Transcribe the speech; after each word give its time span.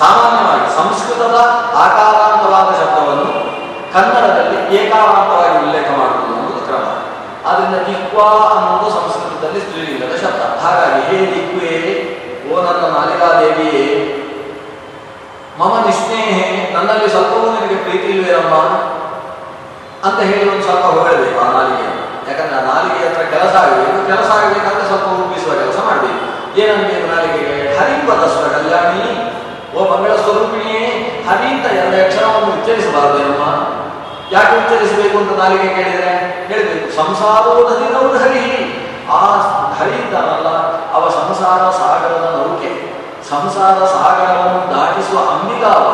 ಸಾಮಾನ್ಯವಾಗಿ 0.00 0.66
ಸಂಸ್ಕೃತದ 0.76 1.34
ಆಕಾರಾಂತವಾದ 1.76 2.68
ಶಬ್ದವನ್ನು 2.74 3.28
ಕನ್ನಡದಲ್ಲಿ 3.92 4.76
ಏಕಾರಾಂತವಾಗಿ 4.76 5.64
ಉಲ್ಲೇಖ 5.64 5.90
ಮಾಡುವುದು 5.90 6.34
ಅನ್ನೋದು 6.34 6.66
ಕ್ರಮ. 6.66 6.86
ಆದ್ದರಿಂದ 7.48 7.76
ದಿಕ್ವಾ 7.76 8.28
ಅನ್ನೋದು 8.30 8.90
ಸಂಸ್ಕೃತದಲ್ಲಿ 8.90 9.60
ಸ್ತ್ರೀಲಿಂಗದ 9.60 10.16
ಶಬ್ದ. 10.16 10.60
ಹಾಗಾಗಿ 10.60 11.00
ಹೇ 11.06 11.18
ದಿಕ್ವೇ 11.34 11.74
ಓ 12.50 12.56
ನನ್ನ 12.62 12.96
ನಾಲಿಕಾದೇವಿಯೇ, 12.96 13.86
ಮಮ 15.58 15.84
ನಿಸ್ನೇಹೆ 15.86 16.74
ನನ್ನಲ್ಲಿ 16.74 17.08
ಸ್ವಲ್ಪವೂ 17.08 17.46
ನಿನಗೆ 17.54 17.76
ಪ್ರೀತಿ 17.76 18.06
ಇಲ್ವೇನಮ್ಮ? 18.06 18.54
ಅಂತ 20.08 20.20
ಹೇಳಿ 20.20 20.50
ಒಂದು 20.50 20.62
ಸ್ವಲ್ಪ 20.62 20.84
ಹೊಗಳಬೇಕು 20.84 21.40
ಆ 21.40 21.52
ನಾಲಿಗೆ 21.52 21.88
ಯಾಕಂದ್ರೆ 22.30 22.56
ಆ 22.56 22.74
ನಾಲಿಗೆ 22.74 23.08
ಹತ್ರ 23.08 23.22
ಕೆಲಸ 23.22 23.56
ಆಗಬೇಕು. 23.56 24.06
ಕೆಲಸ 24.06 24.30
ಆಗಬೇಕಂದ್ರೆ 24.30 24.86
ಸ್ವಲ್ಪ 24.86 25.04
ರೂಪಿಸುವ 25.04 25.52
ಕೆಲಸ 25.54 25.76
ಮಾಡಬೇಕು. 25.84 26.20
ಏನಂತ 26.60 27.14
ನಾಲಿಗೆಗೆ? 27.14 27.76
ಹರಿಂಬದ 27.78 28.16
ಕಲ್ಯಾಣಿ 28.16 28.49
ಓ 29.74 29.82
ಮಂಗಳ 29.90 30.12
ಸ್ವರೂಪಿಣಿಯೇ 30.16 30.82
ಹರಿ 31.28 31.48
ಅಂತ 31.48 31.66
ಎರಡು 31.76 31.96
ಅಕ್ಷರವನ್ನು 32.04 32.50
ಉಚ್ಚರಿಸಬಾರದೇನಮ್ಮ 32.52 33.44
ಯಾಕೆ 34.32 34.54
ಉಚ್ಚರಿಸಬೇಕು 34.56 35.16
ಅಂತ 35.18 35.32
ನಾಲಿಗೆ 35.38 35.68
ಕೇಳಿದರೆ 35.74 36.12
ಹೇಳಬೇಕು 36.48 36.86
ಸಂಸಾರವು 36.96 37.62
ನೌರು 37.94 38.18
ಹರಿ. 38.18 38.44
ಆ 39.10 39.20
ಹರಿ 39.78 39.94
ಇದ್ದಾನಲ್ಲ 40.00 40.48
ಅವ 40.94 41.02
ಸಂಸಾರ 41.10 41.62
ಸಾಗರದ 41.78 42.26
ನೌಕೆ. 42.36 42.70
ಸಂಸಾರ 43.30 43.78
ಸಾಗರವನ್ನು 43.94 44.60
ದಾಟಿಸುವ 44.72 45.18
ಅಂಬಿಗಾವ. 45.32 45.86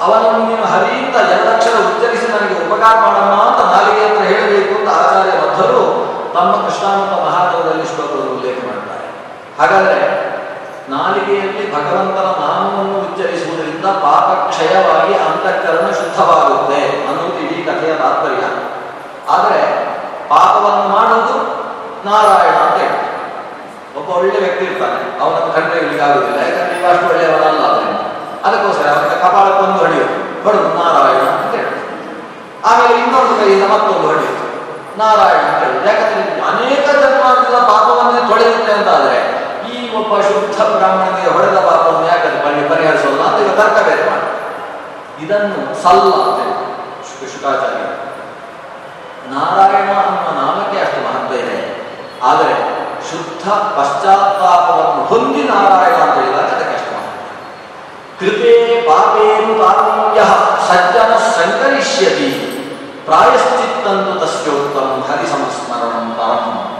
ಅವನನ್ನು 0.00 0.42
ನೀನು 0.44 0.66
ಹರಿ 0.66 0.92
ಅಂತ 0.98 1.16
ಎರಡಕ್ಷರ 1.32 1.76
ಉಚ್ಚರಿಸಿ 1.88 2.26
ನನಗೆ 2.28 2.54
ಉಪಕಾರ 2.64 2.94
ಮಾಡಮ್ಮ 3.04 3.34
ಅಂತ 3.42 3.60
ನಾಲಿಗೆ 3.72 4.02
ಅಂತ 4.06 4.20
ಹೇಳಬೇಕು 4.30 4.72
ಅಂತ 4.78 4.88
ಆಚಾರ್ಯ 4.98 5.34
ಬದ್ಧರು 5.42 5.82
ತಮ್ಮ 6.34 6.52
ಕೃಷ್ಣಾನಂದ 6.62 7.14
ಮಹಾತ್ಮದಲ್ಲಿ 7.26 7.86
ಶ್ಲೋಕದಲ್ಲಿ 7.86 8.32
ಉಲ್ಲೇಖ 8.36 8.58
ಮಾಡ್ತಾರೆ 8.68 9.06
ಹಾಗಾದರೆ 9.58 9.98
ನಾಲಿಗೆಯಲ್ಲಿ 10.88 11.64
ಭಗವಂತನ 11.74 12.28
ಉಚ್ಚರಿಸುವುದರಿಂದ 13.20 13.86
ಪಾಪ 14.02 14.26
ಕ್ಷಯವಾಗಿ 14.48 15.14
ಅಂತಃಕರಣ 15.24 15.86
ಶುದ್ಧವಾಗುತ್ತೆ 15.92 16.78
ಅನ್ನುವುದು 17.00 17.40
ಇಡೀ 17.44 17.58
ಕಥೆಯ 17.64 17.92
ತಾತ್ಪರ್ಯ. 17.94 18.44
ಆದರೆ 19.28 19.58
ಪಾಪವನ್ನು 20.30 20.86
ಮಾಡುವುದು 20.88 21.36
ನಾರಾಯಣ 22.04 22.56
ಅಂತ 22.66 22.78
ಒಬ್ಬ 23.96 24.08
ಒಳ್ಳೆ 24.16 24.38
ವ್ಯಕ್ತಿ 24.38 24.64
ಇರ್ತಾನೆ 24.64 25.00
ಅವನನ್ನು 25.20 25.50
ಕಂಡ್ರೆ 25.52 25.78
ಇಲ್ಲಿಗಾಗುವುದಿಲ್ಲ 25.80 26.38
ಯಾಕಂದ್ರೆ 26.44 26.72
ನೀವು 26.72 26.88
ಅಷ್ಟು 26.92 27.06
ಒಳ್ಳೆಯವರಲ್ಲ 27.06 27.64
ಅದಕ್ಕೋಸ್ಕರ 28.44 28.86
ಅವನ 28.92 29.14
ಕಪಾಳಕ್ಕೊಂದು 29.22 29.78
ಹೊಡೆಯೋದು 29.78 30.16
ನಾರಾಯಣ 30.78 31.22
ಅಂತ 31.34 31.54
ಹೇಳಿ 31.56 31.74
ಆಮೇಲೆ 32.64 32.94
ಇನ್ನೊಂದು 33.02 33.34
ಕೈಯಿಂದ 33.40 33.66
ಮತ್ತೊಂದು 33.72 34.06
ಹೊಡೆಯೋದು 34.06 34.44
ನಾರಾಯಣ 34.98 35.44
ಅಂತ 35.50 35.62
ಹೇಳಿ 35.64 35.80
ಯಾಕಂದ್ರೆ 35.88 36.22
ಅನೇಕ 36.50 36.86
ಜನ್ಮಾಂತರ 37.02 37.58
ಪಾಪವನ್ನೇ 37.68 38.22
ತೊಳೆಯುತ್ತೆ 38.30 38.72
ಅಂತಾದ್ರೆ, 38.72 39.18
ಈ 39.70 39.76
ಒಬ್ಬ 39.98 40.12
ಶುದ್ಧ 40.20 40.56
ಬ್ರಾಹ್ಮಣನಿಗೆ 40.72 41.30
ಹೊಡೆದ 41.30 41.58
ಪಾಪವನ್ನು 41.60 42.06
ಯಾಕಂದ್ರೆ 42.08 42.40
ಪರಿ 42.44 42.62
ಪರಿಹರಿಸೋಲ್ಲ 42.68 43.22
ಅಂತ 43.28 43.38
ಈಗ 43.40 43.52
ತರ್ಕ 43.60 43.78
ಬೇರೆ 43.88 44.04
ಮಾಡಿ 44.10 44.26
ಇದನ್ನು 45.30 45.82
ಸಲ್ಲ 45.82 46.14
ಅಂತ. 46.22 46.38
ಹೇಳಿ 46.40 46.54
ಶುಕ 47.08 47.34
ಶುಕಾಚಾರ್ಯ. 47.34 47.84
ನಾರಾಯಣ 49.30 49.90
ಅನ್ನುವ 49.90 50.42
ನಾಮಕ್ಕೆ 50.42 50.80
ಅಷ್ಟು 50.80 51.00
ಮಹತ್ವ 51.04 51.34
ಇದೆ. 51.34 51.58
ಆದರೆ 52.22 52.54
ಶುದ್ಧ 53.10 53.48
ಪಶ್ಚಾತ್ತಾಪವನ್ನು 53.50 55.04
ಹೊಂದಿ 55.04 55.42
ನಾರಾಯಣ 55.42 55.94
ಅಂತ 55.94 56.24
ಹೇಳಿದಾಗ 56.24 56.44
ಅದಕ್ಕೆ 56.44 56.74
ಅಷ್ಟು 56.74 56.92
ಮಹತ್ವ 56.94 57.22
ಕೃಪೆ 58.20 58.80
ಪಾಪೇನು 58.86 59.54
ತಾರಮ್ಯ 59.58 60.20
ಸಜ್ಜನ 60.68 61.16
ಸಂಕರಿಷ್ಯತಿ. 61.16 62.30
ಪ್ರಾಯಶ್ಚಿತ್ತಂತು 63.04 64.20
ತಸ್ಯೋತ್ತಮ 64.20 65.12
ಹರಿ 65.12 65.26
ಸಂಸ್ಮರಣಂ 65.26 66.14
ಪರಂ 66.18 66.76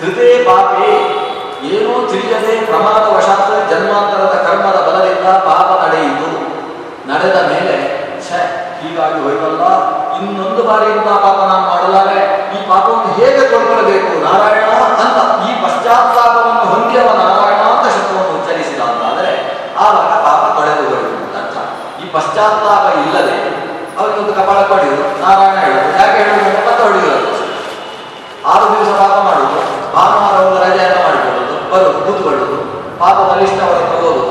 ಕೃತೆ 0.00 0.44
ಪಾಪೇ. 0.44 1.14
ಏನೂ 1.62 2.06
ತಿಳಿಯದೆ 2.08 2.66
ಪ್ರಮಾದವಶಾತ್ 2.66 3.70
ಜನ್ಮಾಂತರದ 3.70 4.46
ಕರ್ಮದ 4.46 4.78
ಬಲದಿಂದ 4.86 5.28
ಪಾಪ 5.28 5.86
ನಡೆಯಿತು 5.86 6.27
ನಡೆದ 7.08 7.38
ಮೇಲೆ, 7.50 7.74
ಛೆ, 8.26 8.40
ಹೀಗಾಗಿ 8.80 9.18
ಹೋಯ್ತಲ್ಲ 9.24 9.64
ಇನ್ನೊಂದು 10.18 10.62
ಬಾರಿ 10.68 10.86
ಇಂತಹ 10.92 11.16
ಪಾಪ 11.24 11.38
ನಾನು 11.50 11.64
ಮಾಡಲಾರೆ, 11.72 12.18
ಈ 12.54 12.58
ಪಾಪವನ್ನು 12.70 13.10
ಹೇಗೆ 13.18 13.42
ತೊಳ್ಕೊಳ್ಬೇಕು 13.52 14.10
ನಾರಾಯಣ 14.26 14.70
ಅಂತ 14.84 15.18
ಈ 15.48 15.52
ಪಶ್ಚಾತ್ತಾಪವನ್ನು 15.64 16.64
ಹೊಂದಿರುವ 16.72 17.10
ನಾರಾಯಣ 17.22 17.62
ಅಂತ 17.74 17.86
ಶಬ್ದವನ್ನು 17.96 18.32
ಉಚ್ಚರಿಸಿದ 18.38 18.80
ಅಂತಾದರೆ 18.90 19.32
ಆವಾಗ 19.84 20.12
ಪಾಪ 20.26 20.42
ತೊಳೆದು 20.56 20.96
ಅಂತ 21.40 21.56
ಈ 22.02 22.06
ಪಶ್ಚಾತ್ತಾಪ 22.16 22.84
ಇಲ್ಲದೆ, 23.02 23.36
ಅವನಿಗೊಂದು 23.98 24.34
ಕಪಾಳ 24.40 24.58
ಪಡೆಯುವುದು 24.72 25.04
ನಾರಾಯಣ 25.24 25.56
ಹೇಳುವುದು. 25.64 25.92
ಯಾಕೆ 26.00 26.18
ಹೇಳುವುದು? 26.20 26.50
ಮತ್ತೆ 26.66 26.82
ಹೊಡೆಯುವುದು 26.86 27.32
ಆರು 28.50 28.66
ದಿವಸ 28.72 28.90
ಪಾಪ 29.00 29.14
ಮಾಡುವುದು 29.28 29.60
ಭಾನುವಾರ 29.94 30.36
ಒಂದು 30.44 30.58
ರಜೆಯನ್ನು 30.64 31.00
ಮಾಡಿಕೊಳ್ಳುವುದು 31.06 31.56
ಬರುವುದು 31.70 32.00
ಕೂತ್ಕೊಳ್ಳುವುದು 32.06 32.58
ಪಾಪ 33.00 33.16
ಬಲಿಷ್ಠವರ 33.30 33.80
ಹೋಗುವುದು 33.90 34.24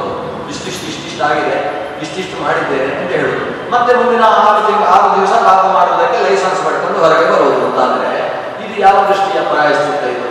ಇಷ್ಟಿಷ್ಟು 0.52 0.86
ಇಷ್ಟಿಷ್ಟು 0.92 1.24
ಆಗಿದೆ 1.30 1.58
ಇಷ್ಟಿಷ್ಟು 2.02 2.44
ಮಾಡಿದ್ದೇನೆ 2.44 2.96
ಅಂತ 2.96 3.12
ಹೇಳುದು 3.12 3.72
ಮತ್ತೆ 3.72 3.94
ಮುಂದಿನ 3.96 4.24
ಆರು 4.24 4.68
ತಿಂಗಳು 4.68 4.86
ಆರು 4.86 5.16
ದಿವಸ 5.16 5.30
ಪಾಪ 5.30 5.66
ಮಾಡುವುದಕ್ಕೆ 5.74 6.20
ಲೈಸೆನ್ಸ್ 6.24 6.66
ಪಡ್ಕೊಂಡು 6.66 7.00
ಹೊರಗೆ 7.00 7.32
ಬರುವುದು 7.34 7.66
ಅಂತಾದ್ರೆ, 7.66 8.28
ಇದು 8.66 8.82
ಯಾವ 8.82 9.06
ದೃಷ್ಟಿಯ 9.08 9.42
ಪ್ರಾಯಶ್ಚಿತ್ತ 9.42 10.04
ಇದು? 10.04 10.28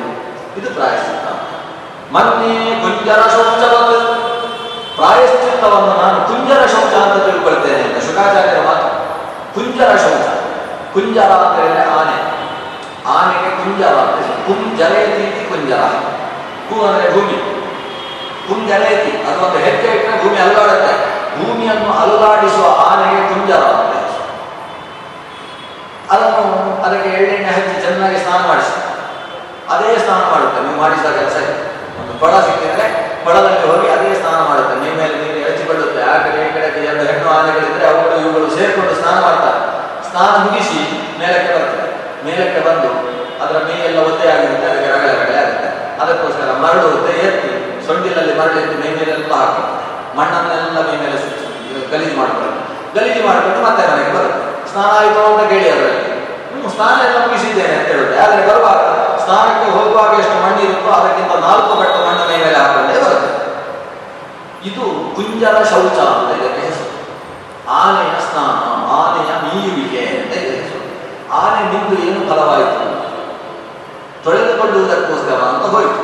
ಇದು 0.61 0.75
ಪ್ರಾಯಶ್ಚಿತ್ತ. 0.75 1.29
ಮೊನ್ನೆ 2.13 2.71
ಕುಂಜರ 2.81 3.21
ಶೌಚವನ್ನು 3.21 4.27
ಪ್ರಾಯಶ್ಚಿತ್ತವನ್ನು 4.97 6.03
ನಾನು 6.03 6.29
ಕುಂಜರ 6.29 6.67
ಶೌಚ 6.67 6.95
ಅಂತ 6.95 7.25
ತಿಳ್ಕೊಳ್ತೇನೆ 7.25 7.83
ಅಂತ 7.83 8.05
ಶುಕಾಚಾರ್ಯರ 8.05 8.61
ಮಾತು. 8.67 8.89
ಕುಂಜರ 9.55 9.97
ಶೌಚ. 9.97 10.27
ಕುಂಜರ 10.95 11.33
ಅಂತ 11.33 11.61
ಹೇಳಿದ್ರೆ 11.61 11.83
ಆನೆ. 11.83 12.37
ಆನೆಗೆ 13.07 13.51
ಕುಂಜರ 13.51 13.95
ಅಂತ 13.95 14.47
ಕುಂಜರೇತಿ 14.47 15.49
ಕುಂಜರ 15.51 15.81
ಕು 16.69 16.87
ಅಂದ್ರೆ 16.87 17.15
ಭೂಮಿ. 17.15 17.57
ಕುಂ 18.49 18.69
ಜಲಯತಿ 18.69 19.23
ಅದು 19.23 19.41
ಒಂದು 19.41 19.59
ಹೆಜ್ಜೆ 19.59 19.89
ಇಟ್ಟರೆ 19.89 20.23
ಭೂಮಿ 20.23 20.37
ಅಲುಗಾಡುತ್ತೆ 20.37 21.16
ಭೂಮಿಯನ್ನು 21.37 21.91
ಅಲುಗಾಡಿಸುವ 22.03 22.67
ಆನೆಗೆ 22.89 23.21
ಕುಂಜರಾಗುತ್ತೆ. 23.31 24.01
ಅದನ್ನು 26.15 26.43
ಅದಕ್ಕೆ 26.87 27.09
ಎಳ್ಳೆಣ್ಣೆ 27.19 27.51
ಹಚ್ಚಿ 27.57 27.77
ಚೆನ್ನಾಗಿ 27.85 28.19
ಸ್ನಾನ 28.25 28.41
ಮಾಡಿಸಿ 28.51 28.75
ಅದೇ 29.75 29.89
ಸ್ನಾನ 30.05 30.21
ಮಾಡುತ್ತೆ. 30.33 30.59
ನೀವು 30.67 30.79
ಮಾಡಿಸಿದ 30.83 31.09
ಕೆಲಸ 31.21 31.37
ಒಂದು 32.01 32.13
ಕೊಡ 32.21 32.33
ಸಿಕ್ಕಿದ್ರೆ 32.47 32.87
ಕೊಳದಲ್ಲಿ 33.25 33.63
ಹೋಗಿ 33.71 33.89
ಅದೇ 33.95 34.11
ಸ್ನಾನ 34.21 34.39
ಮಾಡುತ್ತೆ. 34.51 34.75
ಮೈ 34.83 34.91
ಮೇಲೆ 35.01 35.15
ನೀರು 35.23 35.39
ಎಳಚಿಕೊಳ್ಳುತ್ತೆ 35.47 36.03
ಆ 36.13 36.17
ಕಡೆ 36.25 36.39
ಈ 36.47 36.51
ಕಡೆ 36.57 36.69
ಎರಡು 36.91 37.05
ಹೆಣ್ಣು 37.11 37.29
ಆನೆಗಳಿದ್ರೆ 37.37 37.87
ಅವುಗಳು 37.91 38.17
ಇವುಗಳು 38.25 38.47
ಸೇರಿಕೊಂಡು 38.59 38.95
ಸ್ನಾನ 39.01 39.17
ಮಾಡ್ತಾರೆ. 39.27 39.61
ಸ್ನಾನ 40.11 40.33
ಮುಗಿಸಿ 40.45 40.81
ಮೇಲಕ್ಕೆ 41.21 41.51
ಬರ್ತದೆ. 41.57 41.89
ಮೇಲಕ್ಕೆ 42.27 42.61
ಬಂದು 42.69 42.91
ಅದರ 43.43 43.57
ಮೇಯೆಲ್ಲ 43.69 43.99
ಒದ್ದೆ 44.09 44.27
ಆಗಿರುತ್ತೆ. 44.35 44.67
ಅದಕ್ಕೆ 44.71 44.91
ರಗಳೆ 44.95 45.13
ರಗಳೆ 45.23 45.39
ಆಗುತ್ತೆ. 45.45 45.69
ಅದಕ್ಕೋಸ್ಕರ 46.03 46.51
ಮರಳು 46.65 46.87
ಒದ್ದೆ 46.95 47.15
ಎತ್ತಿ 47.27 47.53
ಸೊಂಡಿಲಲ್ಲಿ 47.87 48.35
ಮರಳು 48.41 48.59
ಎತ್ತಿ 48.63 48.77
ಮೈ 48.83 48.91
ಮೇಲೆಲ್ಲ 49.01 49.27
ಮಣ್ಣನ್ನೆಲ್ಲ 50.19 50.79
ಮೈ 50.89 50.97
ಮೇಲೆ 51.05 51.17
ಗಲೀಜು 51.93 52.15
ಮಾಡಿಕೊಂಡು 52.21 52.53
ಗಲೀಜು 52.97 53.21
ಮಾಡಿಕೊಂಡು 53.27 53.61
ಮತ್ತೆ 53.67 53.83
ಮನೆಗೆ 53.93 54.13
ಬರುತ್ತೆ. 54.17 54.43
ಸ್ನಾನ 54.71 54.91
ಆಯಿತು 55.01 55.21
ಅಂತ 55.27 55.43
ಕೇಳಿ 55.51 55.69
ಅದರಲ್ಲಿ 55.71 56.03
ಹ್ಞೂ 56.53 56.71
ಸ್ನಾನ 56.75 56.97
ಎಲ್ಲ 57.07 57.19
ಮುಗಿಸಿದ್ದೇನೆ 57.27 57.75
ಅಂತ 57.79 57.89
ಹೇಳುತ್ತೆ. 57.89 58.17
ಆದರೆ 58.25 58.41
ಬರುವಾಗ 58.49 58.81
ಸ್ನಾನಕ್ಕೆ 59.25 59.71
ಹೋಗುವಾಗ 59.77 60.13
ಎಷ್ಟು 60.23 60.37
ಮಣ್ಣಿರುತ್ತೋ 60.45 60.91
ಅದಕ್ಕಿಂತ 60.91 61.33
ನಾಲ್ಕು 61.47 61.73
ಪಟ್ಟು 61.81 61.99
ಮಣ್ಣು 62.07 62.25
ಮೈ 62.29 62.39
ಮೇಲೆ 62.45 62.59
ಹಾಕೊಂಡೇ 62.59 62.97
ಬರುತ್ತೆ. 63.05 63.31
ಇದು 64.69 64.85
ಕುಂಜರ 65.17 65.59
ಶೌಚ 65.73 65.99
ಅಂತ 66.15 66.31
ಇದಕ್ಕೆ 66.39 66.61
ಹೆಸರು. 66.67 66.91
ಆನೆಯ 67.81 68.13
ಸ್ನಾನ, 68.31 68.59
ಆನೆಯ 68.99 69.31
ಮೀಯುವಿಕೆ 69.45 70.03
ಅಂತ 70.17 70.33
ಇದೆ 70.43 70.57
ಹೆಸರು. 70.63 70.83
ಆನೆ 71.41 71.61
ನಿಂದು 71.73 71.97
ಏನು 72.07 72.21
ಫಲವಾಯಿತು? 72.31 72.83
ತೊಳೆದುಕೊಳ್ಳುವುದಕ್ಕೋಸ್ಕರ 74.25 75.41
ಅಂತ 75.53 75.65
ಹೋಯಿತು. 75.75 76.03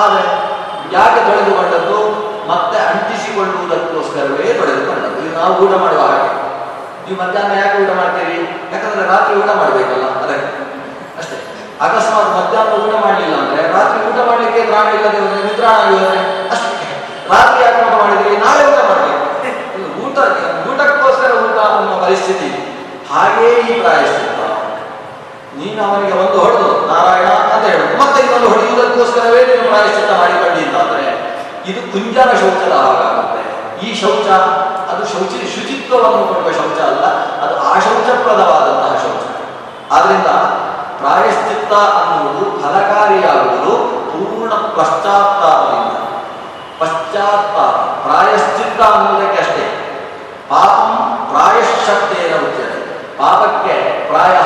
ಆದರೆ 0.00 0.24
ಯಾಕೆ 0.96 1.20
ತೊಳೆದುಕೊಂಡದ್ದು? 1.28 1.98
ಮತ್ತೆ 2.50 2.78
ಅಂಟಿಸಿಕೊಳ್ಳುವುದಕ್ಕೋಸ್ಕರವೇ 2.90 4.46
ಬಂದದ್ದು 4.58 5.20
ಇದು 5.26 5.34
ನಾವು 5.40 5.54
ಊಟ 5.64 5.74
ಮಾಡುವ 5.82 6.00
ಹಾಗೆ. 6.00 6.30
ನೀವು 7.04 7.16
ಮಧ್ಯಾಹ್ನ 7.22 7.52
ಯಾಕೆ 7.62 7.76
ಊಟ 7.82 7.92
ಮಾಡ್ತೀರಿ? 8.00 8.36
ಯಾಕಂದ್ರೆ 8.72 9.04
ರಾತ್ರಿ 9.08 9.34
ಊಟ 9.40 9.50
ಮಾಡಬೇಕಲ್ಲ, 9.60 10.04
ಅದಕ್ಕೆ. 10.24 10.48
ಅಷ್ಟೇ. 11.18 11.36
ಅಕಸ್ಮಾತ್ 11.80 12.32
ಮಧ್ಯಾಹ್ನ 12.38 12.72
ಊಟ 12.84 12.94
ಮಾಡಲಿಲ್ಲ 13.04 13.36
ಅಂದ್ರೆ 13.42 13.62
ರಾತ್ರಿ 13.72 13.98
ಊಟ 14.10 14.18
ಮಾಡಲಿಕ್ಕೆ 14.28 14.60
ತ್ರಾಣ 14.66 14.86
ಇಲ್ಲದೆ 14.88 15.20
ನಿದ್ರಾಣ 15.46 15.78
ಹೋದ್ರೆ 15.92 16.20
ಅಷ್ಟೇ. 16.50 16.68
ರಾತ್ರಿ 17.32 17.64
ಯಾಕೆ 17.64 17.80
ಊಟ 17.86 17.94
ಮಾಡಿದ್ರಿ? 18.02 18.36
ನಾಳೆ 18.36 18.62
ಊಟ 18.72 18.80
ಮಾಡಬೇಕು. 18.90 19.18
ಊಟ, 20.04 20.16
ಊಟಕ್ಕೋಸ್ಕರ 20.70 21.30
ಊಟ 21.44 21.58
ಅನ್ನೋ 21.68 21.96
ಪರಿಸ್ಥಿತಿ. 22.04 22.50
ಹಾಗೇ 23.12 23.48
ಈ 23.68 23.80
ಪ್ರಾಯಶ್ಚಿತ್ತ. 23.80 24.28
ನೀನು 25.56 25.80
ಅವನಿಗೆ 25.88 26.14
ಒಂದು 26.18 26.38
ಹೊಡೆದು, 26.40 26.68
ನಾರಾಯಣ 26.86 27.28
ಅಂತ 27.54 27.64
ಹೇಳುದು 27.66 27.96
ಮತ್ತೆ 28.02 28.20
ಇನ್ನೊಂದು 28.22 28.48
ಹೊಡೆಯುವುದಕ್ಕೋಸ್ಕರವೇ 28.48 29.40
ನೀನು 29.46 29.68
ಪ್ರಾಯಶ್ಚಿತ್ತ 29.68 30.12
ಮಾಡಿಕೊಂಡಿದ್ದಾದ್ರೆ 30.12 31.04
ಇದು 31.66 31.92
ಕುಂಜರ 31.92 32.30
ಶೌಚದ 32.32 32.72
ಆಗುತ್ತೆ 32.72 33.42
ಈ 33.86 34.00
ಶೌಚ, 34.00 34.28
ಅದು 34.92 35.06
ಶೌಚಿ, 35.06 35.54
ಶುಚಿತ್ವವನ್ನು 35.54 36.26
ಕೊಡುವ 36.26 36.50
ಶೌಚ 36.52 36.80
ಅಲ್ಲ, 36.80 37.04
ಅದು 37.42 37.60
ಆಶೌಚಪ್ರದವಾದಂತಹ 37.60 39.02
ಶೌಚ. 39.02 39.22
ಆದ್ರಿಂದ 39.92 40.26
ಪ್ರಾಯಶ್ಚಿತ್ತ 41.00 41.72
ಅನ್ನುವುದು 41.72 42.62
ಫಲಕಾರಿಯಾಗುವುದು 42.62 43.72
ಪೂರ್ಣ 44.12 44.54
ಪಶ್ಚಾತ್ತಾಪದಿಂದ. 44.54 45.98
ಪಶ್ಚಾತ್ತಾಪ, 46.80 47.78
ಪ್ರಾಯಶ್ಚಿತ್ತ 48.06 48.80
ಅನ್ನುವುದಕ್ಕೆ 48.82 49.40
ಅಷ್ಟೇ. 49.40 49.78
ಪಾಪಂ 50.48 51.16
ಪ್ರಾಯಶ್ಚತ್ತೇನ 51.30 52.34
ಉಚ್ಯತೆ. 52.34 52.82
ಪಾಪಕ್ಕೆ 53.18 54.06
ಪ್ರಾಯ 54.06 54.36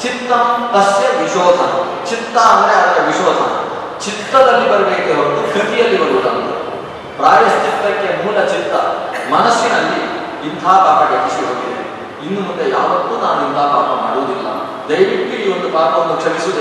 ಚಿತ್ತಂ 0.00 0.70
ತಸ್ಯ 0.72 1.08
ವಿಶೋಧನ. 1.08 1.72
ಚಿತ್ತ 2.10 2.38
ಅಂದರೆ 2.38 2.74
ಅದರ 2.74 3.00
ವಿಶೋಧನ. 3.06 3.52
ಚಿತ್ತದಲ್ಲಿ 4.04 4.66
ಬರಬೇಕೆ 4.72 5.12
ಹೊರತು 5.14 5.42
ಕೃತಿಯಲ್ಲಿ 5.54 5.96
ಬರುವುದಲ್ಲ. 6.02 6.42
ಪ್ರಾಯಶ್ಚಿತ್ತಕ್ಕೆ 7.18 8.08
ಮೂಲ 8.24 8.38
ಚಿತ್ತ 8.44 8.74
ಮನಸ್ಸಿನಲ್ಲಿ 9.32 10.00
ಇಂಥ 10.48 10.64
ಪಾಪ 10.64 10.98
ಘಟಿಸಿ 11.12 11.40
ಹೋಗಿದೆ. 11.48 11.80
ಇನ್ನು 12.26 12.40
ಮುಂದೆ 12.48 12.64
ಯಾವತ್ತೂ 12.70 13.14
ನಾನು 13.24 13.40
ಇಂಥ 13.48 13.60
ಪಾಪ 13.74 13.90
ಮಾಡುವುದಿಲ್ಲ. 14.04 14.46
ದಯವಿಟ್ಟು 14.88 15.34
ಈ 15.42 15.44
ಒಂದು 15.54 15.68
ಪಾಪವನ್ನು 15.76 16.14
ಕ್ಷಮಿಸು 16.14 16.52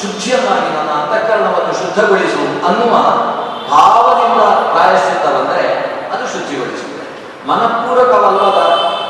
ಶುದ್ಧಿಯನ್ನಾಗಿ 0.00 0.68
ನನ್ನ 0.76 0.90
ಅಂತಃಕರಣವನ್ನು 1.00 1.74
ಶುದ್ಧಗೊಳಿಸು 1.80 2.42
ಅನ್ನುವ 2.66 2.94
ಭಾವದಿಂದ 3.70 4.40
ಪ್ರಾಯಶ್ಚಿತ್ತ 4.74 5.26
ಬಂದರೆ 5.26 5.64
ಅದು 6.12 6.24
ಶುದ್ಧಿಗೊಳಿಸುತ್ತದೆ. 6.32 7.06
ಮನಪೂರ್ವಕವಲ್ಲದ 7.48 8.60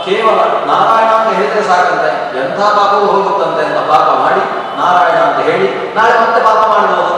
ಕೇವಲ 0.04 0.40
ನಾರಾಯಣ 0.70 1.10
ಅಂತ 1.18 1.28
ಹೇಳಿದ್ರೆ 1.36 1.62
ಸಾಕಂತೆ. 1.62 2.10
ಎಂಥ 2.40 2.60
ಪಾಪವೂ 2.60 3.06
ಹೋಗುತ್ತಂತೆ 3.06 3.62
ಅಂತ 3.66 3.78
ಪಾಪ 3.92 4.06
ಮಾಡಿ 4.24 4.42
ನಾರಾಯಣ 4.80 5.18
ಅಂತ 5.28 5.40
ಹೇಳಿ 5.48 5.94
ನಾಳೆ 5.94 6.14
ಮತ್ತೆ 6.20 6.40
ಪಾಪ 6.48 6.60
ಮಾಡಬಹುದು. 6.74 7.09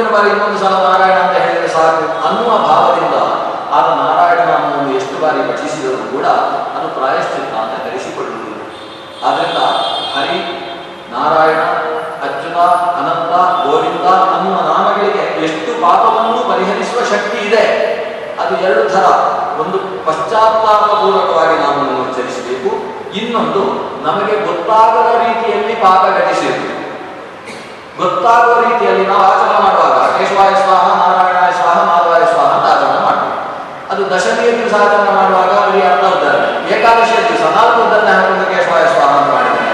ಮುಂದಿನ 0.00 0.16
ಬಾರಿ 0.16 0.30
ಇನ್ನೊಂದು 0.30 0.58
ಸಲ 0.58 0.74
ನಾರಾಯಣ 0.88 1.18
ಅಂತ 1.18 1.36
ಹೇಳಿದ್ರೆ 1.38 1.68
ಸಾಕು 1.68 2.04
ಅನ್ನುವ 2.26 2.50
ಭಾವದಿಂದ 2.68 3.16
ಆದ 3.76 3.86
ನಾರಾಯಣ 4.00 4.40
ನಾಮವನ್ನು 4.50 4.92
ಎಷ್ಟು 4.96 5.14
ಬಾರಿ 5.22 5.40
ರಚಿಸಿದರೂ 5.52 5.98
ಕೂಡ 6.12 6.26
ಅದು 6.76 6.86
ಪ್ರಾಯಶ್ಚಿತ್ತ 6.88 7.54
ಅಂತ 7.56 7.74
ಕರೆಸಿಕೊಳ್ಳುವುದಿಲ್ಲ 7.84 8.60
ಆದ್ದರಿಂದ 9.26 9.60
ಹರಿ, 10.14 10.38
ನಾರಾಯಣ, 11.12 11.60
ಅರ್ಜುನ, 12.26 12.56
ಅನಂತ, 12.98 13.32
ಗೋವಿಂದ 13.66 14.06
ಅನ್ನುವ 14.36 14.56
ನಾಮಗಳಿಗೆ 14.72 15.24
ಎಷ್ಟು 15.46 15.70
ಪಾಪವನ್ನು 15.82 16.40
ಪರಿಹರಿಸುವ 16.52 17.00
ಶಕ್ತಿ 17.00 17.38
ಇದೆ. 17.48 17.64
ಅದು 18.40 18.54
ಎರಡು 18.64 18.82
ಥರ. 18.90 19.06
ಒಂದು 19.60 19.78
ಪಶ್ಚಾತ್ತಾಪಪೂರ್ವಕವಾಗಿ 20.06 21.56
ನಾವು 21.60 21.80
ಉಚ್ಚರಿಸಬೇಕು. 22.02 22.70
ಇನ್ನೊಂದು 23.20 23.62
ನಮಗೆ 24.06 24.34
ಗೊತ್ತಾಗದ 24.46 25.10
ರೀತಿಯಲ್ಲಿ 25.26 25.74
ಪಾಪ 25.74 26.02
ಘಟಿಸಿರಬೇಕು 26.18 26.80
ಗೊತ್ತಾಗುವ 28.00 28.56
ರೀತಿಯಲ್ಲಿ 28.60 29.06
ನಾವು 29.06 29.22
ಆಚರಣೆ 29.22 29.58
ಮಾಡುವಾಗ 29.64 29.89
ಕೇಶವಾಯ 30.30 30.54
ಸ್ವಾಹ 30.64 30.82
ನಾರಾಯಣಾಯ 30.98 31.52
ಸ್ವಾಹ 31.60 31.78
ಮಾಧವಾಯ 31.86 32.24
ಸ್ವಾಹ 32.32 32.50
ಅಂತ 32.56 32.66
ಆಚರಣೆ 32.72 33.00
ಮಾಡ್ತೀವಿ. 33.06 33.36
ಅದು 33.92 34.02
ದಶಮಿಯ 34.12 34.50
ದಿವಸ 34.58 34.74
ಆಚರಣೆ 34.82 35.12
ಮಾಡುವಾಗ 35.16 35.52
ಅಲ್ಲಿ 35.62 35.80
ಅರ್ಧ 35.90 36.04
ಉದ್ದಾರೆ 36.14 36.42
ಏಕಾದಶಿಯ 36.74 37.20
ದಿವಸ 37.28 37.42
ನಾಲ್ಕು 37.56 37.78
ಉದ್ಧಾರಣೆ 37.84 38.12
ಹಾಕೋದಕ್ಕೆ 38.16 38.52
ಕೇಶವಾಯ 38.54 38.84
ಸ್ವಾಹ 38.92 39.10
ಅಂತ 39.20 39.30
ಮಾಡಿದ್ದಾರೆ 39.36 39.72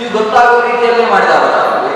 ಇದು 0.00 0.10
ಗೊತ್ತಾಗುವ 0.18 0.58
ರೀತಿಯಲ್ಲಿ 0.68 1.04
ಮಾಡಿದ 1.12 1.32
ಅವತಾರವೇ 1.38 1.94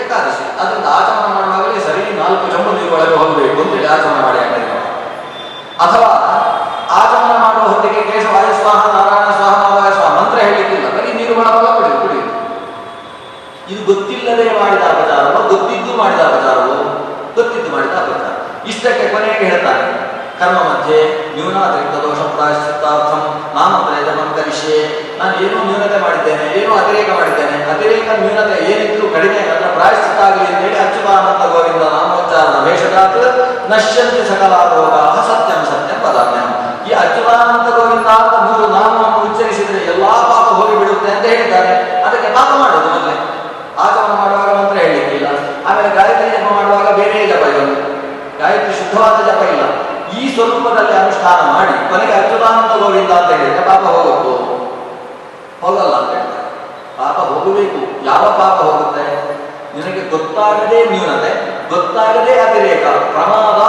ಏಕಾದಶಿ, 0.00 0.44
ಅದರಿಂದ 0.60 0.88
ಆಚರಣೆ 0.96 1.28
ಮಾಡುವಾಗಲೇ 1.36 1.80
ಸರಿ, 1.86 2.02
ನಾಲ್ಕು 2.22 2.44
ಜಮ್ಮು 2.54 2.72
ನೀವು 2.78 2.90
ಒಳಗೆ 2.96 3.14
ಹೋಗಬೇಕು 3.20 3.60
ಅಂತೇಳಿ 3.64 3.88
ಆಚರಣೆ 3.94 4.20
ಮಾಡಿ 4.26 4.38
ಹಾಕಿದ್ರೆ 4.42 4.80
ಅಥವಾ 5.84 6.10
ಆಚರಣೆ 7.00 7.36
ಮಾಡುವ 7.44 7.64
ಹೊತ್ತಿಗೆ 7.72 8.02
ಕೇಶವಾಯ 8.10 8.48
ಸ್ವಾಹ, 8.60 8.82
ನಾರಾಯಣ 8.96 9.30
ಸ್ವಾಹ, 9.38 9.54
ಮಾಧವಾಯ 9.62 9.92
ಸ್ವಾಹ 9.98 10.10
ಮಂತ್ರ 10.18 10.38
ಹೇಳಿಕ್ಕಿಲ್ಲ 10.48 10.88
ಬರೀ 10.96 11.12
ನೀರು 11.20 11.36
ಮಾಡುವಾಗ 11.42 11.94
ಕುಡಿ 12.02 12.20
ಇದು 13.72 13.80
ಗೊತ್ತಿಲ್ಲದೆ 13.92 14.44
ಮಾಡಿದ 14.58 14.84
ಅವತಾರ 14.90 15.24
ಗೊತ್ತಿದ್ದು 15.50 15.92
ಮಾಡಿದ 15.98 16.20
ಅಪಚಾರವೋ. 16.28 16.47
ಗೊತ್ತಿದ್ದು 17.38 17.70
ಮಾಡಿದ 17.74 17.96
ಇಷ್ಟಕ್ಕೆ 18.70 19.04
ಕೊನೆಗೆ 19.14 19.44
ಹೇಳ್ತಾರೆ, 19.50 19.84
ಕರ್ಮ 20.40 20.58
ಮಧ್ಯೆ 20.70 20.98
ನ್ಯೂನಾತಿರಿಕ್ತ 21.36 21.96
ದೋಷ 22.04 22.20
ಪ್ರಾಯಶ್ಚಿತ್ತಾರ್ಥಂ 22.34 23.22
ಇದನ್ನು 24.00 24.24
ಕರಿಷ್ಯೆ 24.38 24.78
ನಾನು 25.18 25.34
ಏನೋ 25.44 25.58
ನ್ಯೂನತೆ 25.68 25.98
ಮಾಡಿದ್ದೇನೆ, 26.04 26.44
ಏನೋ 26.58 26.72
ಅತಿರೇಕ 26.80 27.10
ಮಾಡಿದ್ದೇನೆ. 27.18 27.56
ಅತಿರೇಕ 27.72 28.08
ನ್ಯೂನತೆ 28.20 28.56
ಏನಿದ್ರು 28.72 29.06
ಕಡಿಮೆ 29.14 29.40
ಅದರ 29.54 29.68
ಪ್ರಾಯಶ್ಚಿತ್ತ 29.78 30.20
ಆಗಲಿ 30.26 30.46
ಅಂತೇಳಿ 30.50 30.78
ಅಚ್ಯುತಾನಂದ 30.84 31.44
ಗೋವಿಂದ 31.54 31.84
ನಾಮೋಚ್ಚಾರಣ 31.94 32.54
ವೇಷದಾತ್ 32.66 33.18
ನಶ್ಯಂತಿ 33.72 34.22
ಸಕಲ 34.30 34.54
ರೋಗ 34.74 34.94
ಸತ್ಯಂ 35.30 35.62
ಸತ್ಯಂ 35.70 35.98
ಪದಾನ್ಯಂ 36.04 36.48
ಈ 36.88 36.92
ಅಚ್ಯುತಾನಂದ 37.04 37.68
ಗೋವಿಂದ 37.78 38.10
ಮೂರು 38.46 38.66
ನಾಮವನ್ನು 38.76 39.18
ಉಚ್ಚರಿಸಿದರೆ 39.26 39.80
ಎಲ್ಲಾ 39.94 40.12
ಪಾಪ 40.30 40.46
ಹೋಗಿ 40.60 40.76
ಬಿಡುತ್ತೆ 40.82 41.10
ಅಂತ 41.16 41.26
ಹೇಳಿದ್ದಾರೆ. 41.32 41.74
ಅದಕ್ಕೆ 42.06 42.30
ಪಾಪ 42.38 42.50
ಮಾಡೋದು 42.62 42.88
ಮೊದಲೇ 42.94 43.16
ಆಚಮನ 43.84 44.14
ಮಾಡುವಾಗ 44.22 44.50
ಮಾತ್ರ 44.60 44.76
ಹೇಳಲಿಕ್ಕಿಲ್ಲ 44.84 45.28
ಆಮೇಲೆ 45.68 45.90
ಗಾಯತ್ರಿ 45.98 46.28
ಜಪ 46.36 46.46
ಮಾಡುವಾಗ 46.58 46.88
ಬೇರೆ 47.00 47.26
ಜಪ 47.32 47.44
ಇಲ್ಲ 47.52 47.74
ಗಾಯತ್ರಿ 48.40 48.72
ಶುದ್ಧವಾದ 48.80 49.18
ಜಪ 49.28 49.42
ಇಲ್ಲ 49.54 49.64
ಈ 50.18 50.22
ಸ್ವರೂಪದಲ್ಲಿ 50.48 50.94
ಅನುಷ್ಠಾನ 51.02 51.40
ಮಾಡಿ, 51.54 51.74
ಕೊನೆಗೆ 51.90 52.12
ಅರ್ಜುನಾನಂದ 52.18 52.72
ಗೋವಿಂದ 52.82 53.12
ಅಂತ 53.20 53.30
ಹೇಳಿದ್ರೆ 53.40 53.62
ಪಾಪ 53.70 53.84
ಹೋಗುತ್ತೋ 53.94 54.34
ಹೋಗಲ್ಲ 55.62 55.94
ಅಂತ 56.00 56.10
ಹೇಳ್ತಾರೆ. 56.16 56.48
ಪಾಪ 56.98 57.16
ಹೋಗಬೇಕು. 57.30 57.80
ಯಾವ 58.10 58.24
ಪಾಪ 58.40 58.56
ಹೋಗುತ್ತೆ? 58.68 59.04
ನಿನಗೆ 59.74 60.02
ಗೊತ್ತಾಗದೇ 60.12 60.78
ನ್ಯೂನತೆ, 60.92 61.32
ಗೊತ್ತಾಗದೇ 61.72 62.34
ಅತಿರೇಕ, 62.46 62.84
ಪ್ರಮಾದ 63.14 63.60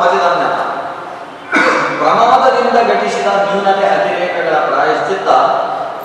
ಪತಿದನ್ಯತ 0.00 0.60
ಪ್ರಮಾದದಿಂದ 2.00 2.76
ಘಟಿಸಿದ 2.92 3.28
ನ್ಯೂನತೆ, 3.44 3.86
ಅತಿರೇಕಗಳ 3.96 4.56
ಪ್ರಾಯಶ್ಚಿತ್ತ, 4.68 5.28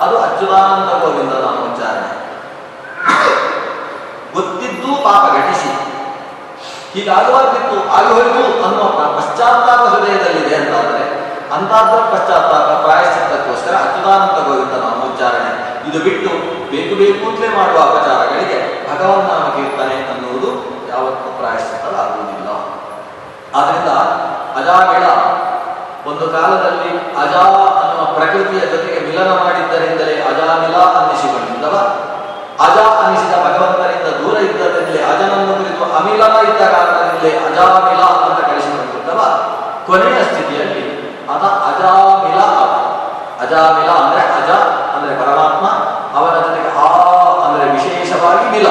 ಅದು 0.04 0.16
ಅಚ್ಯುತಾನಂದ 0.26 0.92
ಗೋವಿಂದ 1.02 1.34
ಉಚ್ಚಾರಣೆ. 1.66 2.12
ಗೊತ್ತಿದ್ದು 4.36 4.92
ಪಾಪ 5.08 5.24
ಘಟಿಸಿ 5.38 5.69
ಹೀಗಾಗಬಾರ್ದಿತ್ತು 6.94 7.78
ಆಗಿ 7.98 8.12
ಹೋಯಿತು 8.16 8.44
ಅನ್ನೋ 8.68 8.86
ಪಶ್ಚಾತ್ತಾಪ 9.18 9.82
ಹೃದಯದಲ್ಲಿದೆ 9.94 10.56
ಅಂತಾದರೆ, 10.62 11.04
ಅಂತಾದ್ರ 11.56 12.00
ಪಶ್ಚಾತ್ತಾಪ 12.14 12.70
ಪ್ರಾಯಶ್ಚಿತ್ತಕ್ಕೋಸ್ಕರ 12.86 13.74
ಅಚ್ಯುತಾನಂದ 13.86 14.40
ಗೋವಿಂದ 14.48 14.76
ಉಚ್ಚಾರಣೆ. 15.10 15.52
ಇದು 15.90 16.00
ಬಿಟ್ಟು 16.08 16.32
ಬೇಕು 16.72 16.94
ಬೇಕು 17.02 17.22
ಅಂತಲೇ 17.30 17.50
ಮಾಡುವ 17.58 17.80
ಅಪಚಾರಗಳಿಗೆ 17.90 18.58
ಭಗವನ್ 18.90 19.26
ನಾಮ 19.30 19.46
ಕೀರ್ತನೆ 19.56 19.98
ಅನ್ನುವುದು 20.12 20.50
ಯಾವತ್ತೂ 20.92 21.30
ಪ್ರಾಯಶ್ಚಿತ್ತವಾಗುವುದಿಲ್ಲ 21.40 22.50
ಆದ್ರಿಂದ 23.58 23.92
ಅಜಾಮಿಳ 24.60 25.06
ಒಂದು 26.10 26.26
ಕಾಲದಲ್ಲಿ 26.36 26.92
ಅಜಾ 27.24 27.46
ಅನ್ನುವ 27.82 28.04
ಪ್ರಕೃತಿಯ 28.18 28.62
ಜೊತೆಗೆ 28.74 29.00
ಮಿಲನ 29.08 29.32
ಮಾಡಿದ್ದರಿಂದಲೇ 29.44 30.16
ಅಜಾಮಿಲ 30.30 30.76
ಅನ್ನಿಸಿಕೊಂಡಿದ್ದವ. 31.00 31.76
ಅಜಾ 32.66 32.86
ಅನ್ನಿಸಿದ 33.04 33.36
ಭಗವಂತನಿಂದ 33.46 34.08
ದೂರ 34.22 34.36
ಇದ್ದರಿಂದಲೇ 34.48 35.02
ಅಮಿಲನ 35.12 35.29
ಇದ್ದ 36.48 36.62
ಕಾಲದಲ್ಲಿ 36.74 37.32
ಅಜಾಮಿಲ 37.48 38.02
ಅಂತ 38.26 38.40
ಕಳಿಸಿಕೊಂಡಿದ್ದವ 38.50 39.22
ಕೊನೆಯ 39.88 40.20
ಸ್ಥಿತಿಯಲ್ಲಿ 40.30 40.84
ಅದ 41.34 41.44
ಅಜಾಮಿಲ. 41.70 42.40
ಅಜಾಮಿಲ 43.44 43.90
ಅಂದ್ರೆ 44.00 44.22
ಅಜ 44.38 44.50
ಅಂದ್ರೆ 44.96 45.14
ಪರಮಾತ್ಮ, 45.22 45.66
ಅವನ 46.18 46.36
ಜೊತೆಗೆ 46.46 46.72
ಆ 46.86 46.88
ಅಂದ್ರೆ 47.46 47.66
ವಿಶೇಷವಾಗಿ 47.76 48.46
ಮಿಲ. 48.54 48.68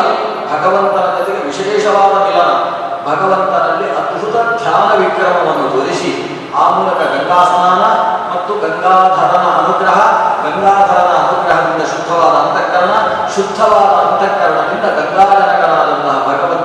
ಭಗವಂತನ 0.52 1.06
ಜೊತೆಗೆ 1.18 1.40
ವಿಶೇಷವಾದ 1.50 2.14
ಮಿಲನ. 2.26 2.50
ಭಗವಂತನಲ್ಲಿ 3.08 3.86
ಅದ್ಭುತ 3.98 4.36
ಧ್ಯಾನ 4.62 4.88
ವಿಕ್ರಮವನ್ನು 5.00 5.66
ತೋರಿಸಿ, 5.74 6.10
ಆ 6.60 6.64
ಮೂಲಕ 6.70 7.00
ಗಂಗಾ 7.14 7.40
ಸ್ನಾನ 7.50 7.82
ಮತ್ತು 8.32 8.52
ಗಂಗಾಧರನ 8.64 9.46
ಅನುಗ್ರಹ, 9.60 9.98
ಗಂಗಾಧರನ 10.44 11.12
ಅನುಗ್ರಹದಿಂದ 11.22 11.82
ಶುದ್ಧವಾದ 11.92 12.34
ಅಂತಃಕರಣ, 12.44 12.92
ಶುದ್ಧವಾದ 13.36 13.92
ಅಂತಃಕರಣದಿಂದ 14.04 14.86
ಗಂಗಾಜನಕನಾದಂತಹ 14.98 16.16
ಭಗವಂತನನ್ನು 16.28 16.57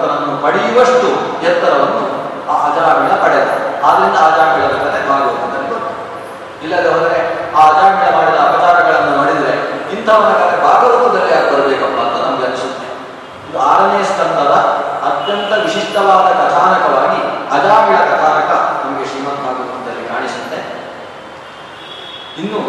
ಪಡೆಯುವಷ್ಟು 0.43 1.09
ಎತ್ತರವನ್ನು 1.49 2.03
ಆ 2.51 2.55
ಅಜಾಮಿಳ 2.67 3.11
ಪಡೆದ. 3.23 3.49
ಆದ್ರಿಂದ 3.87 4.17
ಅಜಾಮಿಳದ 4.27 4.75
ಕಥೆ 4.83 4.99
ಭಾಗವತದಲ್ಲಿ 5.09 5.69
ಇಲ್ಲದೆ 6.63 6.89
ಹೋದರೆ 6.93 7.19
ಆ 7.57 7.63
ಅಜಾಮಿಳ 7.69 8.05
ಮಾಡಿದ 8.17 8.37
ಅಪಚಾರಗಳನ್ನು 8.47 9.13
ಮಾಡಿದರೆ 9.19 9.53
ಇಂಥವನ 9.95 10.31
ಕಥೆ 10.41 10.57
ಭಾಗವತದಲ್ಲಿ 10.67 11.31
ಯಾಕೆ 11.35 11.49
ಬರಬೇಕಪ್ಪ 11.53 11.99
ಅಂತ 12.05 12.15
ನಮ್ಗೆ 12.25 12.45
ಅನಿಸುತ್ತೆ. 12.47 12.87
ಇದು 13.47 13.59
ಆರನೇ 13.69 13.99
ಸ್ಕಂದದ 14.11 14.53
ಅತ್ಯಂತ 15.09 15.51
ವಿಶಿಷ್ಟವಾದ 15.65 16.27
ಕಥಾನಕವಾಗಿ 16.41 17.19
ಅಜಾಮಿಳ 17.55 17.97
ಕಥಾನಕ 18.11 18.51
ನಮಗೆ 18.83 19.05
ಶ್ರೀಮದ್ 19.11 19.41
ಭಾಗವತದಲ್ಲಿ 19.45 20.05
ಕಾಣಿಸುತ್ತೆ. 20.13 20.59
ಇನ್ನು 22.41 22.61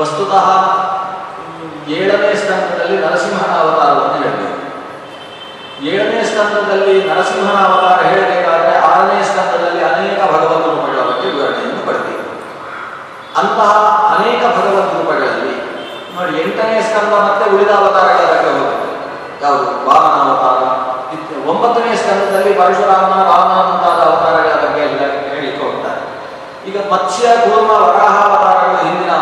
ವಸ್ತುತಃ 0.00 0.46
ಏಳನೇ 1.96 2.30
ಸ್ಕಂದದಲ್ಲಿ 2.42 2.96
ನರಸಿಂಹನ 3.04 3.52
ಅವತಾರವನ್ನು 3.62 4.16
ಹೇಳಬೇಕು. 4.22 4.43
ಏಳನೇ 5.90 6.24
ಸ್ಕಂದದಲ್ಲಿ 6.24 6.94
ನರಸಿಂಹನ 7.08 7.58
ಅವತಾರ 7.66 8.00
ಹೇಳಬೇಕಾದ್ರೆ 8.06 8.72
ಆರನೇ 8.90 9.22
ಸ್ಕಂದದಲ್ಲಿ 9.22 9.82
ಅನೇಕ 9.84 10.20
ಭಗವದ್ 10.32 10.66
ರೂಪಗಳ 10.66 11.00
ಬಗ್ಗೆ 11.08 11.28
ವಿವರಣೆಯನ್ನು 11.30 11.86
ಪಡೆದಿದೆ 11.86 12.22
ಅಂತಹ 13.36 13.72
ಅನೇಕ 14.16 14.42
ಭಗವದ್ 14.58 14.92
ರೂಪಗಳಲ್ಲಿ 14.94 15.56
ನೋಡಿ 16.16 16.32
ಎಂಟನೇ 16.42 16.82
ಸ್ಕಂದ 16.82 17.12
ಮತ್ತೆ 17.12 17.44
ಉಳಿದ 17.50 17.70
ಅವತಾರಗಳ 17.70 18.26
ಬಗ್ಗೆ 18.30 18.90
ಯಾವುದು? 19.44 19.70
ವಾಮನ 19.86 20.16
ಅವತಾರ 20.28 20.60
ಒಂಬತ್ತನೇ 21.48 21.96
ಸ್ಕಂದದಲ್ಲಿ 21.96 22.52
ಪರಶುರಾಮನ, 22.52 23.22
ವಾಮನ 23.30 23.60
ಮುಂತಾದ 23.70 24.00
ಅವತಾರಗಳ 24.08 24.68
ಬಗ್ಗೆ 24.68 24.82
ಎಲ್ಲ 24.82 25.02
ಈಗ 26.68 26.76
ಮತ್ಸ್ಯ, 26.92 27.26
ಗೋಮ, 27.26 27.70
ವರಾಹ 27.70 28.16
ಅವತಾರಗಳು 28.24 28.88
ಹಿಂದಿನ 28.88 29.12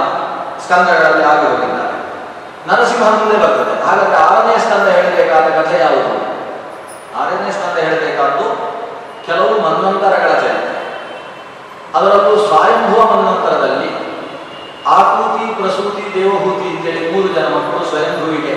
ಸ್ಕಂದಗಳಲ್ಲಿ 0.64 1.24
ಆಗಿ 1.24 1.46
ನರಸಿಂಹ 2.68 3.08
ಮುಂದೆ 3.10 3.36
ಬರ್ತದೆ. 3.36 3.82
ಹಾಗಾದ್ರೆ 3.86 4.16
ಆರನೇ 4.16 4.58
ಸ್ಕಂದ 4.58 4.88
ಹೇಳಬೇಕಾದ 4.88 5.46
ಕಥೆ 5.58 5.78
ಯಾವುದು? 5.80 6.12
ಆರನೇ 7.20 7.50
ಸ್ಕಂದ 7.56 7.78
ಹೇಳಬೇಕಾದ್ದು 7.86 8.46
ಕೆಲವು 9.26 9.54
ಮನ್ವಂತರಗಳ 9.64 10.32
ಚರಿತ್ರೆ 10.42 10.78
ಅದರಲ್ಲೂ 11.96 12.34
ಸ್ವಯಂಭುವ 12.48 13.00
ಮನ್ವಂತರದಲ್ಲಿ 13.12 13.90
ಆಕೃತಿ 14.98 15.44
ಪ್ರಸೂತಿ 15.58 16.04
ದೇವಹೂತಿ 16.14 16.66
ಅಂತೇಳಿ 16.74 17.02
ಮೂರು 17.12 17.28
ಜನ 17.34 17.46
ಮಕ್ಕಳು 17.56 17.82
ಸ್ವಯಂಭುವಿಗೆ, 17.90 18.54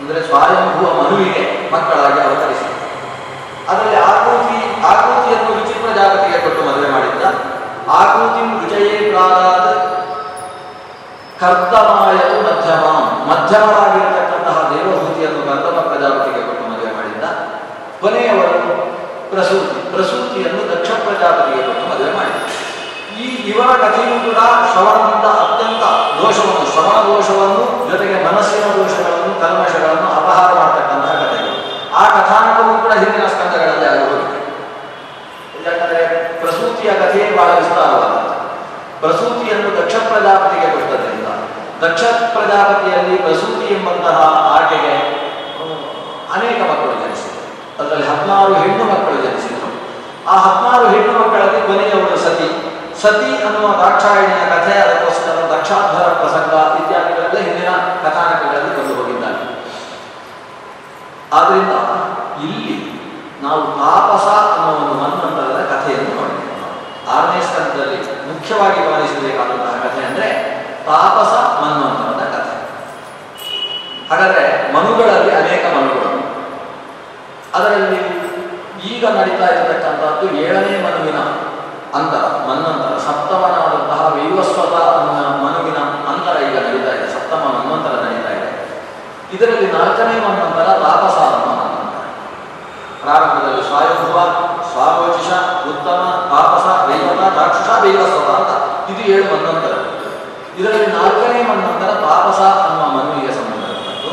ಅಂದರೆ 0.00 0.20
ಸ್ವಯಂಭುವ 0.28 0.86
ಮನುವಿಗೆ 0.98 1.42
ಮಕ್ಕಳಾಗಿ 1.72 2.20
ಅವತರಿಸಿದರು. 2.26 2.78
ಅದರಲ್ಲಿ 3.70 3.98
ಆಕೃತಿ, 4.10 4.58
ಆಕೃತಿಯನ್ನು 4.90 5.50
ವಿಚಿತ್ರ 5.58 5.80
ಪ್ರಜಾಪತಿಗೆ 5.84 6.38
ಕೊಟ್ಟು 6.44 6.62
ಮದುವೆ 6.68 6.88
ಮಾಡಿದ್ದ 6.94 7.24
ಆಕೃತಿ 8.00 8.42
ವಿಜಯೇ 8.60 8.96
ಪ್ರಾರಾದ 9.10 9.68
ಕರ್ತಮಾಯತು 11.42 12.36
ಮಧ್ಯಮ 12.46 12.84
ಮಧ್ಯಮವಾಗಿರತಕ್ಕಂತಹ 13.30 14.58
ದೇವಹೂತಿಯನ್ನು 14.72 15.42
ಕರ್ತಮ 15.48 15.78
ಪ್ರಜಾಪತಿಗೆ 15.88 16.42
ಕೊಟ್ಟು 16.48 16.64
ಮದುವೆ 16.72 16.92
ಮಾಡಿದ್ದ 16.98 17.24
ಕೊನೆಯವರು 18.02 18.60
ಪ್ರಸೂತಿ. 19.32 19.76
ಪ್ರಸೂತಿಯನ್ನು 19.92 20.62
ದಕ್ಷ 20.70 20.88
ಪ್ರಜಾಪತಿಗೆ 21.02 21.62
ಕೊಟ್ಟು 21.66 21.84
ಮದುವೆ 21.90 22.10
ಮಾಡಿದ 22.16 22.38
ಈ 23.16 23.28
ಇವರ 23.50 23.70
ಕಥೆಯೂ 23.82 24.14
ಕೂಡ 24.24 24.38
ಅತ್ಯಂತ 25.42 25.84
ದೋಷವನ್ನು 26.18 26.64
ಶ್ರವಣ 26.70 26.96
ದೋಷವನ್ನು 27.08 27.60
ಜೊತೆಗೆ 27.90 28.16
ಮನಸ್ಸಿನ 28.26 28.66
ದೋಷಗಳನ್ನು 28.76 29.32
ಕಲ್ಮಶಗಳನ್ನು 29.42 30.08
ಅಪಹಾರ 30.18 30.48
ಮಾಡತಕ್ಕಂತಹ 30.58 31.14
ಕಥೆಗಳು 31.22 31.56
ಆ 31.94 32.04
ಕಥಾನಕವೂ 32.14 32.74
ಕೂಡ 32.78 32.92
ಹಿಂದಿನ 33.00 33.26
ಸ್ಕಂದಗಳಲ್ಲಿ 33.32 33.86
ಆಗಿ 33.90 34.04
ಹೋಗಿದೆ 34.04 34.38
ಯಾಕಂದ್ರೆ 35.66 36.02
ಪ್ರಸೂತಿಯ 36.40 36.90
ಕಥೆಯೇ 37.00 37.26
ಬಹಳ 37.36 37.50
ವಿಸ್ತಾರವಾದದ್ದು 37.58 38.30
ಪ್ರಸೂತಿಯನ್ನು 39.02 39.70
ದಕ್ಷ 39.78 39.94
ಪ್ರಜಾಪತಿಗೆ 40.08 40.68
ಕೊಟ್ಟದ್ರಿಂದ 40.74 41.28
ದಕ್ಷ 41.82 42.02
ಪ್ರಜಾಪತಿಯಲ್ಲಿ 42.34 43.16
ಪ್ರಸೂತಿ 43.22 43.66
ಎಂಬಂತಹ 43.74 44.18
ಆಕೆಗೆ 44.52 44.94
ಹ್ಮ್, 45.56 45.78
ಅನೇಕ 46.34 46.58
ಮಕ್ಕಳು 46.68 46.94
ಜನಿಸಿದರು 47.00 47.40
ಅದರಲ್ಲಿ 47.78 48.06
ಹದಿನಾರು 48.10 48.52
ಹೆಣ್ಣು 48.60 48.84
ಮಕ್ಕಳು 48.90 49.16
ಜನಿಸಿದರು 49.24 49.70
ಆ 50.26 50.36
ಹದಿನಾರು 50.44 50.86
ಹೆಣ್ಣು 50.92 51.12
ಮಕ್ಕಳಲ್ಲಿ 51.18 51.60
ಕೊನೆಯವಳು 51.66 52.18
ಸತಿ 52.24 52.48
ಸತಿ 53.02 53.30
ಅನ್ನುವ 53.44 53.68
ದಾಕ್ಷಾಯಣಿಯ 53.78 54.42
ಕಥೆ 54.50 54.72
ಅದಕ್ಕೋಸ್ಕರ 54.80 55.36
ದಕ್ಷಾಧ್ವರ 55.52 56.08
ಪ್ರಸಂಗ 56.18 56.52
ಇತ್ಯಾದಿಗಳೆಲ್ಲ 56.80 57.38
ಹಿಂದಿನ 57.46 57.70
ಕಥಾನಕಗಳಲ್ಲಿ 58.02 58.72
ಬಂದು 58.76 58.94
ಹೋಗಿದ್ದಾರೆ 58.98 59.40
ಆದ್ರಿಂದ 61.32 61.74
ಇಲ್ಲಿ 62.44 62.74
ನಾವು 63.42 63.60
ತಾಪಸ 63.78 64.26
ಅನ್ನೋ 64.48 64.68
ಒಂದು 64.74 64.94
ಮನ್ವಂತರದ 65.00 65.60
ಕಥೆಯನ್ನು 65.70 66.10
ನೋಡಿದ್ದೇವೆ 66.16 66.58
ಆರನೇ 67.10 67.40
ಸ್ಕಂದದಲ್ಲಿ 67.46 67.98
ಮುಖ್ಯವಾಗಿ 68.30 68.80
ಗಮನಿಸಬೇಕಾದಂತಹ 68.86 69.74
ಕಥೆ 69.84 70.02
ಅಂದ್ರೆ 70.08 70.28
ತಾಪಸ 70.86 71.32
ಮನ್ವಂತರದ 71.62 72.24
ಕಥೆ. 72.34 72.56
ಹಾಗಾದ್ರೆ 74.10 74.44
ಮನುಗಳಲ್ಲಿ 74.74 75.32
ಅನೇಕ 75.42 75.64
ಮನುಗಳು. 75.76 76.10
ಅದರಲ್ಲಿ 77.56 78.00
ಈಗ 78.92 79.04
ನಡೀತಾ 79.18 79.46
ಇರತಕ್ಕಂಥದ್ದು 79.54 80.26
ಏಳನೇ 80.42 80.74
ಮನುವಿನ 80.84 81.18
ಅಂತರ 81.98 82.24
ಮನ್ವಂತರ 82.48 82.92
ಸಪ್ತಮನಾದಂತಹ 83.06 84.00
ವೈವಸ್ವತ 84.14 84.74
ಮನುವಿನ 85.42 85.78
ಅಂತರ 86.10 86.34
ಈಗ 86.48 86.56
ನಡೀತಾ 86.66 86.92
ಇದೆ, 86.96 87.06
ಸಪ್ತಮ 87.16 87.42
ಮನ್ವಂತರ 87.56 87.94
ನಡೀತಾ 88.04 88.30
ಇದೆ. 88.38 88.48
ಇದರಲ್ಲಿ 89.34 89.68
ನಾಲ್ಕನೇ 89.76 90.14
ಮನ್ವಂತರ 90.26 90.68
ತಾಪಸ 90.84 91.18
ಮನ್ವಂತರ 91.44 91.78
ಪ್ರಾರಂಭದಲ್ಲಿ 93.02 93.62
ಸ್ವಾಯುಭವ 93.68 94.18
ಸ್ವಾಗೋಚಿಷ 94.72 95.30
ಉತ್ತಮ, 95.70 96.00
ತಾಪಸ 96.32 96.66
ವೈವತ 96.92 97.20
ರಾಕ್ಷಸ 97.38 97.68
ವೈವಸ್ವತ 97.84 98.28
ಅಂತ. 98.38 98.50
ಇದು 98.90 99.02
ಏಳು 99.12 99.24
ಮನ್ವಂತರ 99.32 99.74
ಇದರಲ್ಲಿ 100.58 100.88
ನಾಲ್ಕನೇ 100.96 101.42
ಮನ್ವಂತರ 101.50 101.90
ತಾಪಸ 102.06 102.40
ಅನ್ನುವ 102.64 102.86
ಮನುವಿಗೆ 102.96 103.32
ಸಂಬಂಧಪಟ್ಟದ್ದು. 103.36 104.12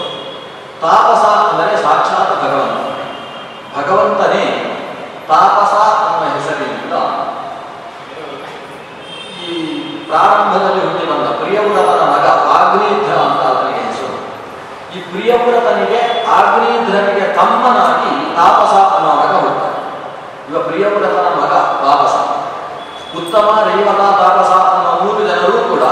ತಾಪಸ 0.84 1.24
ಅಂದರೆ 1.44 1.74
ಸಾಕ್ಷಾತ್ 1.86 2.36
ಭಗವಂತ 2.44 2.78
ಭಗವಂತನೇ 3.76 4.44
ತಾಪಸ 5.28 5.74
ಅನ್ನುವ 5.96 6.30
ಹೆಸರಿನಿಂದ 6.36 6.94
ಈ 9.44 9.52
ಪ್ರಾರಂಭದಲ್ಲಿ 10.10 10.82
ಹುಟ್ಟಿ 10.86 11.06
ಬಂದ 11.12 11.28
ಪ್ರಿಯವ್ರತನ 11.42 12.02
ಮಗ 12.14 12.26
ಆಗ್ನೇಧ್ರ 12.56 13.14
ಅಂತ 13.26 13.42
ಅವನಿಗೆ 13.50 13.82
ಹೆಸರು. 13.88 14.18
ಈ 14.94 15.00
ಪ್ರಿಯವ್ರತನಿಗೆ 15.10 16.00
ಆಗ್ನೇಧ್ರನಿಗೆ 16.38 17.26
ತಮ್ಮನಾಗಿ 17.38 18.14
ತಾಪಸ 18.36 18.74
ಅನ್ನೋ 18.96 19.12
ಮಗ 19.22 19.34
ಹುಟ್ಟ 19.44 19.62
ಇವ 20.50 20.60
ಪ್ರಿಯವ್ರತನ 20.68 21.28
ಮಗ 21.38 21.54
ತಾಪಸ 21.84 22.16
ರೈವತ 23.80 24.04
ತಾಪಸ 24.22 24.52
ಅನ್ನೋ 24.70 24.92
ಮೂರು 25.02 25.22
ಜನರು 25.28 25.60
ಕೂಡ 25.72 25.84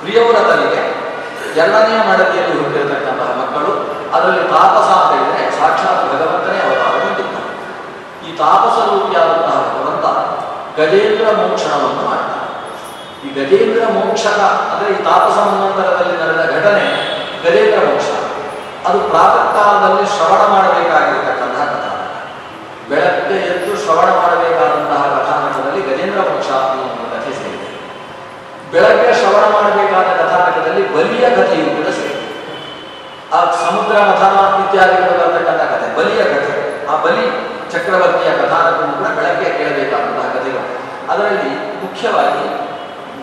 ಪ್ರಿಯವ್ರತನಿಗೆ 0.00 0.80
ಎರಡನೆಯ 1.60 2.00
ಮಡದಿಯಲ್ಲಿ 2.08 2.56
ಹುಟ್ಟಿರತಕ್ಕಂತಹ 2.60 3.30
ಮಕ್ಕಳು, 3.40 3.70
ಅದರಲ್ಲಿ 4.14 4.44
ತಾಪಸ 4.52 4.88
ಅಂತ 4.98 5.12
ಹೇಳಿದ್ರೆ 5.14 5.44
ಸಾಕ್ಷಾತ್ 5.58 6.02
ಭಗವಂತನೇ 6.12 6.58
ಅವತಾರಗೊಂಡಿದ್ದ 6.66 7.36
ಈ 8.26 8.32
ತಾಪಸ 8.42 8.76
ರೂಪಿಯಾದಂತಹ 8.90 9.56
ಭಗವಂತ 9.68 10.06
ಗಜೇಂದ್ರ 10.78 11.26
ಮೋಕ್ಷಣವನ್ನು 11.40 12.02
ಮಾಡ್ತಾನೆ. 12.10 12.44
ಈ 13.24 13.28
ಗಜೇಂದ್ರ 13.38 13.82
ಮೋಕ್ಷಕ 13.96 14.40
ಅಂದ್ರೆ 14.72 14.88
ಈ 14.96 14.98
ತಾಪಸ 15.08 15.36
ಮನ್ವಂತರದಲ್ಲಿ 15.48 16.16
ನಡೆದ 16.22 16.42
ಘಟನೆ 16.56 16.84
ಗಜೇಂದ್ರ 17.44 17.80
ಮೋಕ್ಷ. 17.88 18.08
ಅದು 18.88 18.98
ಪ್ರಾತಃ 19.12 19.46
ಕಾಲದಲ್ಲಿ 19.56 20.04
ಶ್ರವಣ 20.14 20.42
ಮಾಡಬೇಕಾಗಿರತಕ್ಕಂತಹ 20.54 21.64
ಕಥಾ 21.72 21.90
ಬೆಳಗ್ಗೆ 22.90 23.38
ಎದ್ದು 23.52 23.72
ಶ್ರವಣ 23.82 24.08
ಮಾಡಬೇಕಾದಂತಹ 24.20 25.02
ಕಥಾನಕದಲ್ಲಿ 25.16 25.80
ಗಜೇಂದ್ರ 25.88 26.20
ಮೋಕ್ಷ 26.28 26.50
ಅನ್ನುವ 26.60 26.86
ಒಂದು 26.92 27.08
ಕಥೆ 27.14 27.32
ಸೇರಿದೆ 27.40 27.68
ಬೆಳಗ್ಗೆ 28.72 29.10
ಶ್ರವಣ 29.20 29.44
ಮಾಡಬೇಕಾದ 29.56 30.08
ಕಥಾನಕದಲ್ಲಿ 30.20 30.82
ಬಲಿಯ 30.94 31.26
ಕಥೆಯೂ 31.36 31.68
ಕೂಡ 31.76 31.88
ಸೇರಿದೆ 31.98 32.24
ಆ 33.36 33.40
ಸಮುದ್ರ 33.62 33.96
ಮಥನ 34.08 34.36
ಇತ್ಯಾದಿಗಳು 34.62 35.14
ಬರತಕ್ಕಂಥ 35.20 35.62
ಕಥೆ 35.72 35.88
ಬಲಿಯ 35.98 36.22
ಕಥೆ 36.32 36.54
ಆ 36.92 36.96
ಬಲಿ 37.04 37.24
ಚಕ್ರವರ್ತಿಯ 37.72 38.30
ಕಥಾನಕವನ್ನು 38.40 38.96
ಕೂಡ 38.98 39.08
ಬೆಳಗ್ಗೆ 39.18 39.48
ಕೇಳಬೇಕಾದಂತಹ 39.58 40.28
ಕಥೆಗಳು 40.36 40.66
ಅದರಲ್ಲಿ 41.18 41.52
ಮುಖ್ಯವಾಗಿ 41.82 42.44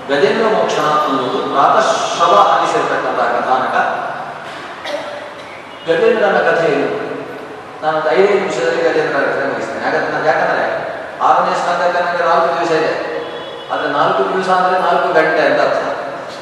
ಗಜೇಂದ್ರ 0.09 0.47
ಮೋಕ್ಷ 0.55 0.77
ಅನ್ನುವುದು 0.87 1.39
ಪ್ರಾತಃಶ್ರವ 1.51 2.33
ಅನಿಸಿರ್ತಕ್ಕಂತಹ 2.53 3.27
ಕಥಾನಕ. 3.35 3.75
ಗಜೇಂದ್ರನ 5.87 6.37
ಕಥೆಯನ್ನು 6.47 6.89
ನಾನು 7.83 7.97
ಐದೈದು 8.15 8.35
ನಿಮಿಷದಲ್ಲಿ 8.41 8.81
ಗಜೇಂದ್ರನ 8.87 9.21
ಕಥೆ 9.27 9.45
ಮುಗಿಸ್ತೇನೆ. 9.51 9.81
ಯಾಕಂದ್ರೆ 9.85 10.27
ಯಾಕಂದ್ರೆ 10.31 10.65
ಆರನೇ 11.25 11.53
ಸ್ಕಂದಕ್ಕೆ 11.61 11.99
ನನಗೆ 11.99 12.23
ನಾಲ್ಕು 12.29 12.47
ದಿವಸ 12.55 12.71
ಇದೆ. 12.81 12.93
ಆದರೆ 13.71 13.89
ನಾಲ್ಕು 13.97 14.21
ದಿವಸ 14.31 14.49
ಅಂದರೆ 14.57 14.77
ನಾಲ್ಕು 14.87 15.07
ಗಂಟೆ 15.17 15.41
ಅಂತ 15.49 15.59
ಅರ್ಥ. 15.67 15.81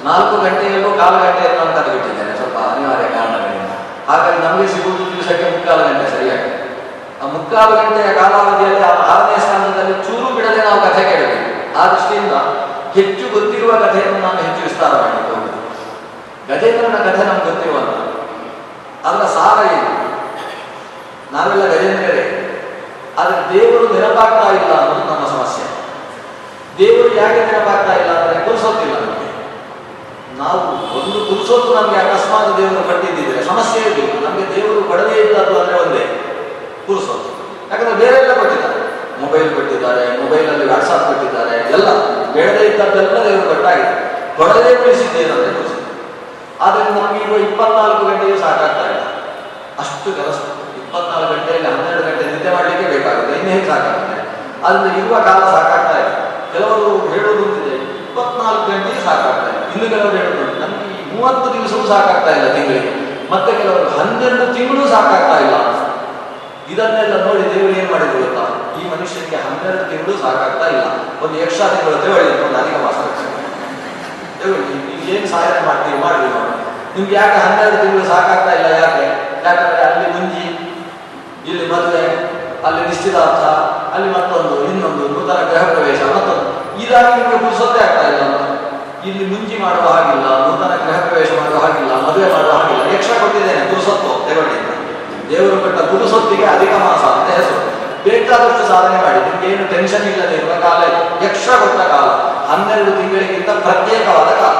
ನಾಲ್ಕು 0.10 0.36
ಗಂಟೆಯಲ್ಲೂ 0.46 0.90
ಕಾಲು 1.02 1.18
ಗಂಟೆಯನ್ನು 1.26 1.58
ನಾನು 1.60 1.74
ಕರೆದುಬಿಟ್ಟಿದ್ದೇನೆ. 1.78 2.34
ಸ್ವಲ್ಪ 2.40 2.58
ಅನಿವಾರ್ಯ 2.72 3.08
ಕಾರಣಗಳಿಂದ. 3.18 3.72
ಹಾಗಾಗಿ 4.10 4.40
ನಮಗೆ 4.48 4.68
ಸಿಗುವುದು 4.74 5.04
ದಿವಸಕ್ಕೆ 5.14 5.46
ಮುಕ್ಕಾಲು 5.56 5.84
ಗಂಟೆ 5.90 6.08
ಸರಿಯಾಗಿ. 6.16 6.50
ಆ 7.22 7.28
ಮುಕ್ಕಾಲು 7.36 7.74
ಗಂಟೆಯ 7.82 8.10
ಕಾಲಾವಧಿಯಲ್ಲಿ 8.20 8.84
ಆರನೇ 9.14 9.38
ಸ್ಥಾನದಲ್ಲಿ 9.46 9.96
ಚೂರು 10.06 10.28
ಬಿಡದೆ 10.36 10.62
ನಾವು 10.68 10.82
ಕಥೆ 10.88 11.04
ಕೇಳಬೇಕು 11.12 11.43
ಆ 11.80 11.84
ದೃಷ್ಟಿಯಿಂದ 11.88 12.34
ಹೆಚ್ಚು 12.96 13.26
ಗೊತ್ತಿರುವ 13.34 13.72
ಕಥೆಯನ್ನು 13.86 14.20
ನಾನು 14.20 14.40
ಹೆಚ್ಚು 14.48 14.64
ವಿಸ್ತಾರ 14.64 14.94
ಹೋಗುದು 14.94 15.60
ಗಜೇಂದ್ರನ 16.50 16.98
ಕಥೆ 16.98 17.24
ನಮ್ಗೆ 17.24 17.46
ಗೊತ್ತಿರುವಂತ 17.46 17.94
ಅದರ 19.08 19.24
ಸಾರ 19.28 19.58
ಏನು? 19.74 19.92
ನಾವೆಲ್ಲ 21.34 21.64
ಗಜೇಂದ್ರರೇ. 21.74 22.26
ಆದರೆ 23.18 23.38
ದೇವರು 23.54 23.94
ನೆನಪಾಗ್ತಾ 23.94 24.46
ಇಲ್ಲ 24.58 24.72
ಅನ್ನೋದು 24.82 25.14
ನಮ್ಮ 25.14 25.26
ಸಮಸ್ಯೆ. 25.28 25.66
ದೇವರು 26.78 27.16
ಯಾಕೆ 27.16 27.42
ನೆನಪಾಗ್ತಾ 27.46 27.94
ಇಲ್ಲ 27.94 28.12
ಅಂದರೆ 28.18 28.46
ಕುರಿಸೋತಿಲ್ಲ 28.46 28.96
ನಮಗೆ. 29.00 29.30
ನಾವು 30.38 30.60
ಒಂದು 31.00 31.20
ಕುರಿಸೋದು 31.30 31.76
ನಮಗೆ 31.76 31.98
ಅಕಸ್ಮಾತ್ 31.98 32.58
ದೇವರು 32.58 32.84
ಕಟ್ಟಿದ್ದಿದ್ರೆ 32.90 33.46
ಸಮಸ್ಯೆ 33.46 33.82
ಇರಬೇಕು. 33.82 34.26
ನಮಗೆ 34.26 34.46
ದೇವರು 34.56 34.82
ಕೊಡದೇ 34.92 35.16
ಇಲ್ಲ 35.22 35.38
ಅದು 35.44 35.60
ಅಂದರೆ 35.62 35.78
ಒಂದೇ 35.84 36.04
ಕುರಿಸೋದು 36.88 37.30
ಯಾಕಂದ್ರೆ 37.72 37.96
ಬೇರೆಲ್ಲ 37.96 38.34
ಕೊಟ್ಟಿದ್ದಾರೆ. 38.34 38.83
ಮೊಬೈಲ್ 39.22 39.50
ಕೊಟ್ಟಿದ್ದಾರೆ 39.56 40.04
ಮೊಬೈಲಲ್ಲಿ 40.22 40.66
ವಾಟ್ಸಾಪ್ 40.72 41.06
ಕೊಟ್ಟಿದ್ದಾರೆ, 41.10 41.56
ಎಲ್ಲ. 41.78 41.88
ಬೇಡದೇ 42.36 42.64
ಇದ್ದದ್ದೆಲ್ಲ 42.70 43.18
ದೇವರು 43.26 43.48
ಕಟ್ಟಾಗಿದೆ 43.54 43.94
ಕೊಡದೇ 44.38 44.72
ಉಳಿಸಿದ್ದೇನಂದ್ರೆ 44.84 45.50
ಕುರಿಸೋದು 45.58 45.82
ಆದ್ದರಿಂದ 46.66 46.96
ನಮಗೆ 47.00 47.20
ಇರುವ 47.26 47.38
ಇಪ್ಪತ್ನಾಲ್ಕು 47.48 48.04
ಗಂಟೆಗೆ 48.10 48.38
ಸಾಕಾಗ್ತಾ 48.44 48.86
ಇಲ್ಲ. 48.94 49.04
ಅಷ್ಟು 49.82 50.10
ಕೆಲಸ 50.20 50.40
ಇಪ್ಪತ್ನಾಲ್ಕು 50.82 51.30
ಗಂಟೆಯಲ್ಲಿ 51.34 51.68
ಹನ್ನೆರಡು 51.74 52.04
ಗಂಟೆ 52.08 52.24
ನಿದ್ದೆ 52.32 52.52
ಮಾಡಲಿಕ್ಕೆ 52.56 52.88
ಬೇಕಾಗುತ್ತೆ. 52.94 53.34
ಇನ್ನೇ 53.40 53.54
ಸಾಕಾಗುತ್ತೆ? 53.70 54.18
ಅದರಿಂದ 54.66 54.90
ಇರುವ 55.02 55.16
ಕಾಲ 55.28 55.42
ಸಾಕಾಗ್ತಾ 55.56 55.96
ಇಲ್ಲ. 56.04 56.16
ಕೆಲವರು 56.54 56.90
ಹೇಳೋದು 57.14 57.44
ಅಂತಿದೆ, 57.48 57.76
ಇಪ್ಪತ್ನಾಲ್ಕು 58.06 58.66
ಗಂಟೆಗೆ 58.72 59.02
ಸಾಕಾಗ್ತಾ 59.08 59.48
ಇಲ್ಲ. 59.54 59.64
ಇನ್ನು 59.74 59.88
ಕೆಲವರು 59.94 60.18
ಹೇಳೋದು, 60.18 60.44
ನಮಗೆ 60.64 60.90
ಮೂವತ್ತು 61.14 61.48
ದಿವಸವೂ 61.54 61.86
ಸಾಕಾಗ್ತಾ 61.94 62.32
ಇಲ್ಲ 62.38 62.48
ತಿಂಗಳಿಗೆ. 62.54 62.94
ಮತ್ತೆ 63.32 63.52
ಕೆಲವರು 63.62 63.90
ಹನ್ನೆರಡು 64.00 64.46
ತಿಂಗಳು 64.58 64.84
ಸಾಕಾಗ್ತಾ 64.96 65.36
ಇಲ್ಲ. 65.46 65.56
ಇದನ್ನೆಲ್ಲ 66.72 67.26
ನೋಡಿ 67.26 67.44
ದೇವರು 67.54 67.74
ಏನ್ 67.80 67.92
ಮಾಡಿದ್ರು 67.92 68.20
ಗೊತ್ತಾ? 68.24 68.46
ಈ 68.80 68.84
ಮನುಷ್ಯನಿಗೆ 68.90 69.36
ಹನ್ನೆರಡು 69.36 69.90
ತಿಂಗಳು 69.90 70.22
ಸಾಕಾಗ್ತಾ 70.22 70.68
ಇಲ್ಲ. 70.68 70.86
ಒಂದು 71.24 71.36
ಎಕ್ಸ್ಟ್ರಾ 71.40 71.68
ತಿಂಗಳು 71.68 72.04
ದೇವಳಿ 72.04 72.46
ಒಂದು 72.46 72.58
ಅಧಿಕ 72.58 72.76
ಮಾಸ 72.86 72.96
ಏನ್ 75.14 75.28
ಸಹಾಯ 75.30 75.66
ಮಾಡ್ತೀವಿ 75.66 75.98
ನೋಡಿ. 75.98 76.54
ನಿಮ್ಗೆ 76.96 77.16
ಯಾಕೆ 77.16 77.38
ಹನ್ನೆರಡು 77.38 77.78
ತಿಂಗಳು 77.82 78.08
ಸಾಕಾಗ್ತಾ 78.08 78.52
ಇಲ್ಲ 78.54 78.66
ಯಾಕೆ? 78.66 79.06
ಯಾಕಂದ್ರೆ 79.46 79.84
ಅಲ್ಲಿ 79.84 80.12
ಮುಂಜಿ, 80.12 80.46
ಇಲ್ಲಿ 81.52 81.74
ಮದುವೆ, 81.74 82.04
ಅಲ್ಲಿ 82.66 82.88
ನಿಶ್ಚಿತಾರ್ಥ, 82.88 83.44
ಅಲ್ಲಿ 83.96 84.10
ಮತ್ತೊಂದು, 84.10 84.64
ಇನ್ನೊಂದು, 84.64 85.08
ನೂತನ 85.08 85.42
ಗೃಹ 85.52 85.64
ಪ್ರವೇಶ, 85.64 86.02
ಮತ್ತೊಂದು. 86.02 86.46
ಇದಾಗಿ 86.84 87.22
ನಿಮಗೆ 87.22 87.38
ಪುರುಸೊತ್ತೇ 87.38 87.80
ಆಗ್ತಾ 87.84 88.08
ಇಲ್ಲ? 88.08 88.24
ಇಲ್ಲಿ 89.06 89.26
ಮುಂಜಿ 89.26 89.58
ಮಾಡುವ 89.64 89.88
ಹಾಗಿಲ್ಲ, 89.90 90.28
ನೂತನ 90.48 90.76
ಗೃಹ 90.86 91.00
ಪ್ರವೇಶ 91.00 91.30
ಮಾಡುವ 91.42 91.66
ಹಾಗಿಲ್ಲ, 91.66 92.08
ಮದುವೆ 92.08 92.34
ಮಾಡುವ 92.34 92.52
ಹಾಗಿಲ್ಲ. 92.52 92.96
ಯಕ್ಷ 92.96 93.08
ಕೊಟ್ಟಿದ್ದೇನೆ, 93.08 93.70
ಪುರುಸೊತ್ತು. 93.70 94.14
ದೇವರು 95.30 95.58
ಕೊಟ್ಟ 95.64 95.80
ಪುರುಸೊತ್ತಿಗೆ 95.92 96.46
ಅಧಿಕ 96.56 96.74
ಮಾಸ 96.86 97.04
ಅಂತ 97.14 97.28
ಹೆಸರು. 97.38 97.62
ಬೇಕಾದಷ್ಟು 98.06 98.64
ಸಾಧನೆ 98.72 98.98
ಮಾಡಿ 99.04 99.20
ನಿಮ್ಗೆ 99.28 99.48
ಏನು 99.52 99.66
ಟೆನ್ಷನ್ 99.74 100.06
ಇಲ್ಲದೆ 100.12 100.36
ಇರುವ 100.40 100.54
ಕಾಲ 100.66 100.82
ಎಕ್ಸ್ಟ್ರಾ 101.28 101.56
ಕೊಟ್ಟ 101.62 101.80
ಕಾಲ, 101.94 102.08
ಹನ್ನೆರಡು 102.50 102.92
ತಿಂಗಳಿಗಿಂತ 103.00 103.50
ಪ್ರತ್ಯೇಕವಾದ 103.66 104.30
ಕಾಲ. 104.42 104.56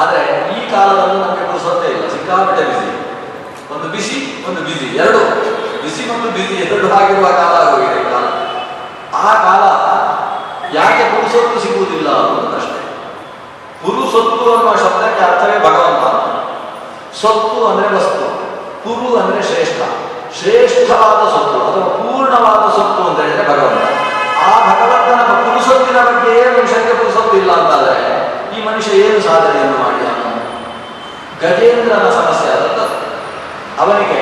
ಆದ್ರೆ 0.00 0.22
ಈ 0.54 0.60
ಕಾಲದಲ್ಲೂ 0.72 1.18
ನಮಗೆ 1.24 1.44
ಪುರುಸೊತ್ತೇ 1.50 1.88
ಇಲ್ಲ, 1.94 2.04
ಸಿಕ್ಕಾಪಟ್ಟೆ 2.14 2.64
ಬಿಸಿ 2.70 2.90
ಒಂದು 3.74 3.88
ಬಿಸಿ 3.94 4.18
ಒಂದು 4.48 4.60
ಬಿಸಿ 4.68 4.88
ಎರಡು. 5.02 5.20
ಬಿಸಿ 5.82 6.02
ಮತ್ತು 6.10 6.30
ಬಿಸಿ 6.36 6.54
ಎರಡು 6.64 6.88
ಆಗಿರುವ 6.98 7.28
ಕಾಲ 7.40 7.52
ಆಗೋಗಿದೆ 7.64 8.00
ಕಾಲ. 8.12 8.26
ಆ 9.26 9.30
ಕಾಲ 9.44 9.62
ಯಾಕೆ 10.78 11.04
ಪುರುಸೊತ್ತು 11.12 11.60
ಸಿಗುವುದಿಲ್ಲ 11.62 12.08
ಅನ್ನೋದಷ್ಟೇ 12.22 12.80
ಪುರುಸೊತ್ತು 13.82 14.42
ಅನ್ನುವ 14.54 14.74
ಶಬ್ದಕ್ಕೆ 14.82 15.22
ಅರ್ಥವೇ 15.28 15.58
ಭಗವಂತ. 15.68 16.04
ಸೊತ್ತು 17.20 17.60
ಅಂದ್ರೆ 17.68 17.88
ವಸ್ತು. 17.96 18.26
ಪುರು 18.84 19.22
ಅಂದ್ರೆ 19.22 19.42
ಶ್ರೇಷ್ಠ. 19.42 19.80
ಶ್ರೇಷ್ಠವಾದ 20.38 21.20
ಸೊತ್ತು, 21.30 21.58
ಅಥವಾ 21.68 21.88
ಪೂರ್ಣವಾದ 21.88 22.64
ಸೊತ್ತು 22.76 23.02
ಅಂತ 23.08 23.20
ಹೇಳಿದ್ರೆ 23.20 23.48
ಭಗವಂತ. 23.48 23.82
ಆ 24.46 24.52
ಭಗವಂತನ 24.70 25.22
ಪುರುಸೊತ್ತಿನ 25.22 25.98
ಬಗ್ಗೆ 26.02 26.58
ಮನುಷ್ಯನಿಗೆ 26.58 26.94
ಪುರುಸೊತ್ತಿಲ್ಲ 26.94 27.52
ಅಂತಾದರೆ, 27.52 28.00
ಈ 28.56 28.64
ಮನುಷ್ಯ 28.64 28.90
ಏನು 28.90 29.20
ಸಾಧನೆಯನ್ನು 29.20 29.78
ಮಾಡಿದ? 29.78 30.06
ಗಜೇಂದ್ರನ 31.42 32.10
ಸಮಸ್ಯೆ 32.10 32.48
ಆದದ್ದು. 32.52 32.86
ಅವನಿಗೆ 33.82 34.20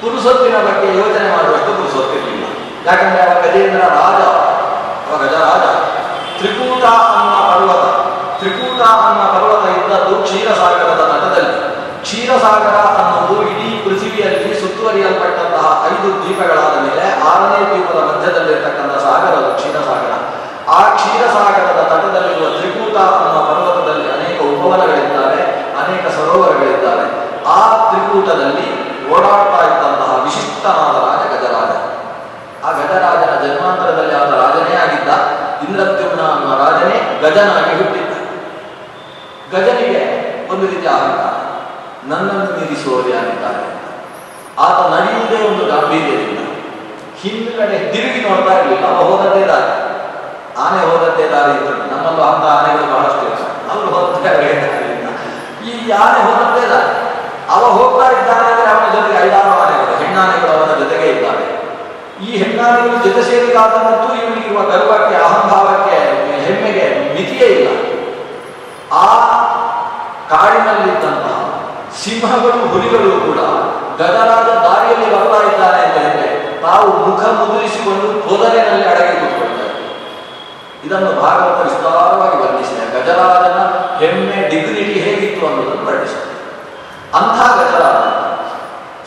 ಪುರುಸೊತ್ತಿನ 0.00 0.56
ಬಗ್ಗೆ 0.56 0.88
ಯೋಚನೆ 0.98 1.36
ಮಾಡುವಷ್ಟು 1.36 1.70
ಪುರುಸೊತ್ತಿರಲಿಲ್ಲ 1.78 2.44
ಯಾಕಂದ್ರೆ 2.86 3.22
ಅವ 3.22 3.40
ಗಜೇಂದ್ರ 3.40 3.80
ರಾಜ 4.00 4.20
ಅವ 5.08 5.16
ಗಜರಾಜ. 5.22 5.64
ತ್ರಿಕೂಟ 6.38 6.84
ಅನ್ನ 7.18 7.34
ಪರ್ವತ. 7.50 7.84
ತ್ರಿಕೂಟ 8.38 8.80
ಅನ್ನೋ 8.82 9.24
ಪರ್ವತ 9.34 9.64
ಇದ್ದದ್ದು 9.76 10.14
ಕ್ಷೀರಸಾಗರದ 10.22 11.02
ನಟದಲ್ಲಿ 11.12 11.56
ಕ್ಷೀರಸಾಗರ 12.02 12.76
ಐದು 16.06 16.22
ದ್ವೀಪಗಳಾದ 16.22 16.74
ಮೇಲೆ 16.86 17.04
ಆರನೇ 17.30 17.60
ದ್ವೀಪದ 17.70 18.00
ಮಧ್ಯದಲ್ಲಿರ್ತಕ್ಕಂಥ 18.08 18.94
ಸಾಗರ 19.04 19.32
ಅದು 19.42 19.50
ಕ್ಷೀರಸಾಗರ. 19.58 20.12
ಆ 20.68 20.80
ಕ್ಷೀರಸಾಗರದ 20.96 21.80
ತಟದಲ್ಲಿರುವ 21.90 22.58
ತ್ರಿಕೂಟ 22.58 22.96
ಅನ್ನುವ 22.96 23.38
ಪರ್ವತದಲ್ಲಿ 23.50 24.08
ಅನೇಕ 24.12 24.38
ಉಪವನಗಳಿದ್ದಾವೆ, 24.54 25.42
ಅನೇಕ 25.82 26.04
ಸರೋವರಗಳಿದ್ದಾವೆ. 26.16 27.06
ಆ 27.46 27.88
ತ್ರಿಕೂಟದಲ್ಲಿ 27.90 28.66
ಓಡಾಡ್ತಾ 29.10 29.60
ಇದ್ದಂತಹ 29.66 30.22
ವಿಶಿಷ್ಟನಾದ 30.24 30.96
ರಾಜ 31.06 31.22
ಗಜರಾಜ. 31.32 31.72
ಆ 32.64 32.72
ಗಜರಾಜನ 32.72 33.32
ಜನ್ಮಾಂತರದಲ್ಲಿ 33.44 34.14
ಆದ 34.14 34.32
ರಾಜನೇ 34.42 34.74
ಆಗಿದ್ದ 34.76 35.10
ಇಂದ್ರತ್ಯುಮ್ನ 35.68 36.22
ಅನ್ನುವ 36.32 36.52
ರಾಜನೇ 36.64 36.96
ಗಜನಾಗಿ 37.22 37.74
ಹುಟ್ಟಿದ್ದ. 37.76 38.12
ಗಜನಿಗೆ 39.54 40.02
ಒಂದು 40.52 40.66
ರೀತಿ 40.66 40.86
ಅಹಂಕಾರ. 40.86 41.32
ನನ್ನನ್ನು 42.10 42.60
ಮೀರಿಸುವವರು 42.60 43.08
ಯಾರಿದ್ದಾರೆ 43.08 43.75
ಆತ 44.64 44.78
ನಡೆಯುವುದೇ 44.92 45.38
ಒಂದು 45.48 45.64
ಗಾಂಭೀರ್ಯದಿಂದ. 45.72 46.40
ಹಿಂದುಗಡೆ 47.22 47.78
ತಿರುಗಿ 47.92 48.20
ನೋಡ್ತಾ 48.28 48.52
ಇರಲಿಲ್ಲ. 48.58 48.86
ಅವ 48.92 49.02
ಹೋದದ್ದೇ 49.10 49.42
ದಾರಿ 49.50 49.70
ಆನೆ 50.64 50.80
ಹೋದದ್ದೇ 50.90 51.26
ದಾರಿ 51.32 51.52
ಇದ್ದರು 51.58 51.80
ನಮ್ಮಲ್ಲೂ 51.92 52.22
ಅಂತ 52.30 52.44
ಆನೆಗಳು 52.56 52.86
ಬಹಳಷ್ಟು 52.92 53.24
ಇರ್ತವೆ 53.26 53.52
ಅವರು 53.72 53.88
ಹೋದದ್ದೇ 53.94 54.52
ಈ 55.70 55.90
ಆನೆ 56.04 56.20
ಹೋದದ್ದೇ 56.26 56.64
ದಾರಿ 56.72 56.92
ಅವ 57.54 57.64
ಹೋಗ್ತಾ 57.78 58.06
ಇದ್ದಾನೆ 58.12 58.46
ಅಂದ್ರೆ 58.52 58.70
ಅವನ 58.74 58.86
ಜೊತೆಗೆ 58.94 59.18
ಐದಾರು 59.26 59.50
ಆನೆಗಳು, 59.62 59.92
ಹೆಣ್ಣಾನೆಗಳು 60.02 60.52
ಅವನ 60.58 60.72
ಜೊತೆಗೆ 60.82 61.06
ಇದ್ದಾವೆ 61.10 61.46
ಈ 62.26 62.30
ಹೆಣ್ಣಾನೆಗಳು 62.42 62.96
ಜೊತೆ 63.04 63.22
ಸೇರಿದಾದಂತೂ 63.30 64.08
ಇವನಿಗಿರುವ 64.20 64.60
ಗರ್ವಕ್ಕೆ, 64.70 65.16
ಅಹಂಭಾವಕ್ಕೆ, 65.26 65.98
ಹೆಮ್ಮೆಗೆ 66.46 66.86
ಮಿತಿಯೇ 67.14 67.48
ಇಲ್ಲ. 67.56 67.68
ಆ 69.04 69.06
ಕಾಡಿನಲ್ಲಿದ್ದಂತಹ 70.30 71.36
ಸಿಂಹಗಳು, 72.02 72.58
ಹುಲಿಗಳು 72.72 73.10
ಕೂಡ 73.26 73.40
ಗದರಾದ 74.00 74.48
ದಾರಿಯಲ್ಲಿ 74.66 75.08
ಬರ್ತಾ 75.14 75.38
ಇದ್ದಾರೆ 75.48 75.78
ಅಂತ 75.86 75.96
ಹೇಳಿದ್ರೆ 75.98 76.28
ತಾವು 76.62 76.86
ಮುಖ 77.04 77.22
ಮುದುರಿಸಿಕೊಂಡು 77.38 78.08
ಕೋದಲಿನಲ್ಲಿ 78.26 78.86
ಅಡಗಿ 78.88 79.14
ಕೂತ್ಕೊಳ್ತಾರೆ 79.20 79.74
ಇದನ್ನು 80.86 81.10
ಭಾಗವತ 81.22 81.58
ವಿಸ್ತಾರವಾಗಿ 81.66 82.36
ವರ್ಣಿಸಿದೆ. 82.42 82.84
ಗಜರಾಜನ 82.94 83.58
ಹೆಮ್ಮೆ 84.00 84.38
ಡಿಗ್ನಿಟಿ 84.50 84.96
ಹೇಗಿತ್ತು 85.06 85.46
ಅನ್ನೋದನ್ನು 85.46 85.86
ವರ್ಣಿಸಿದೆ. 85.86 86.26
ಅಂಥ 87.18 87.38
ಗಜರಾಜ 87.58 88.02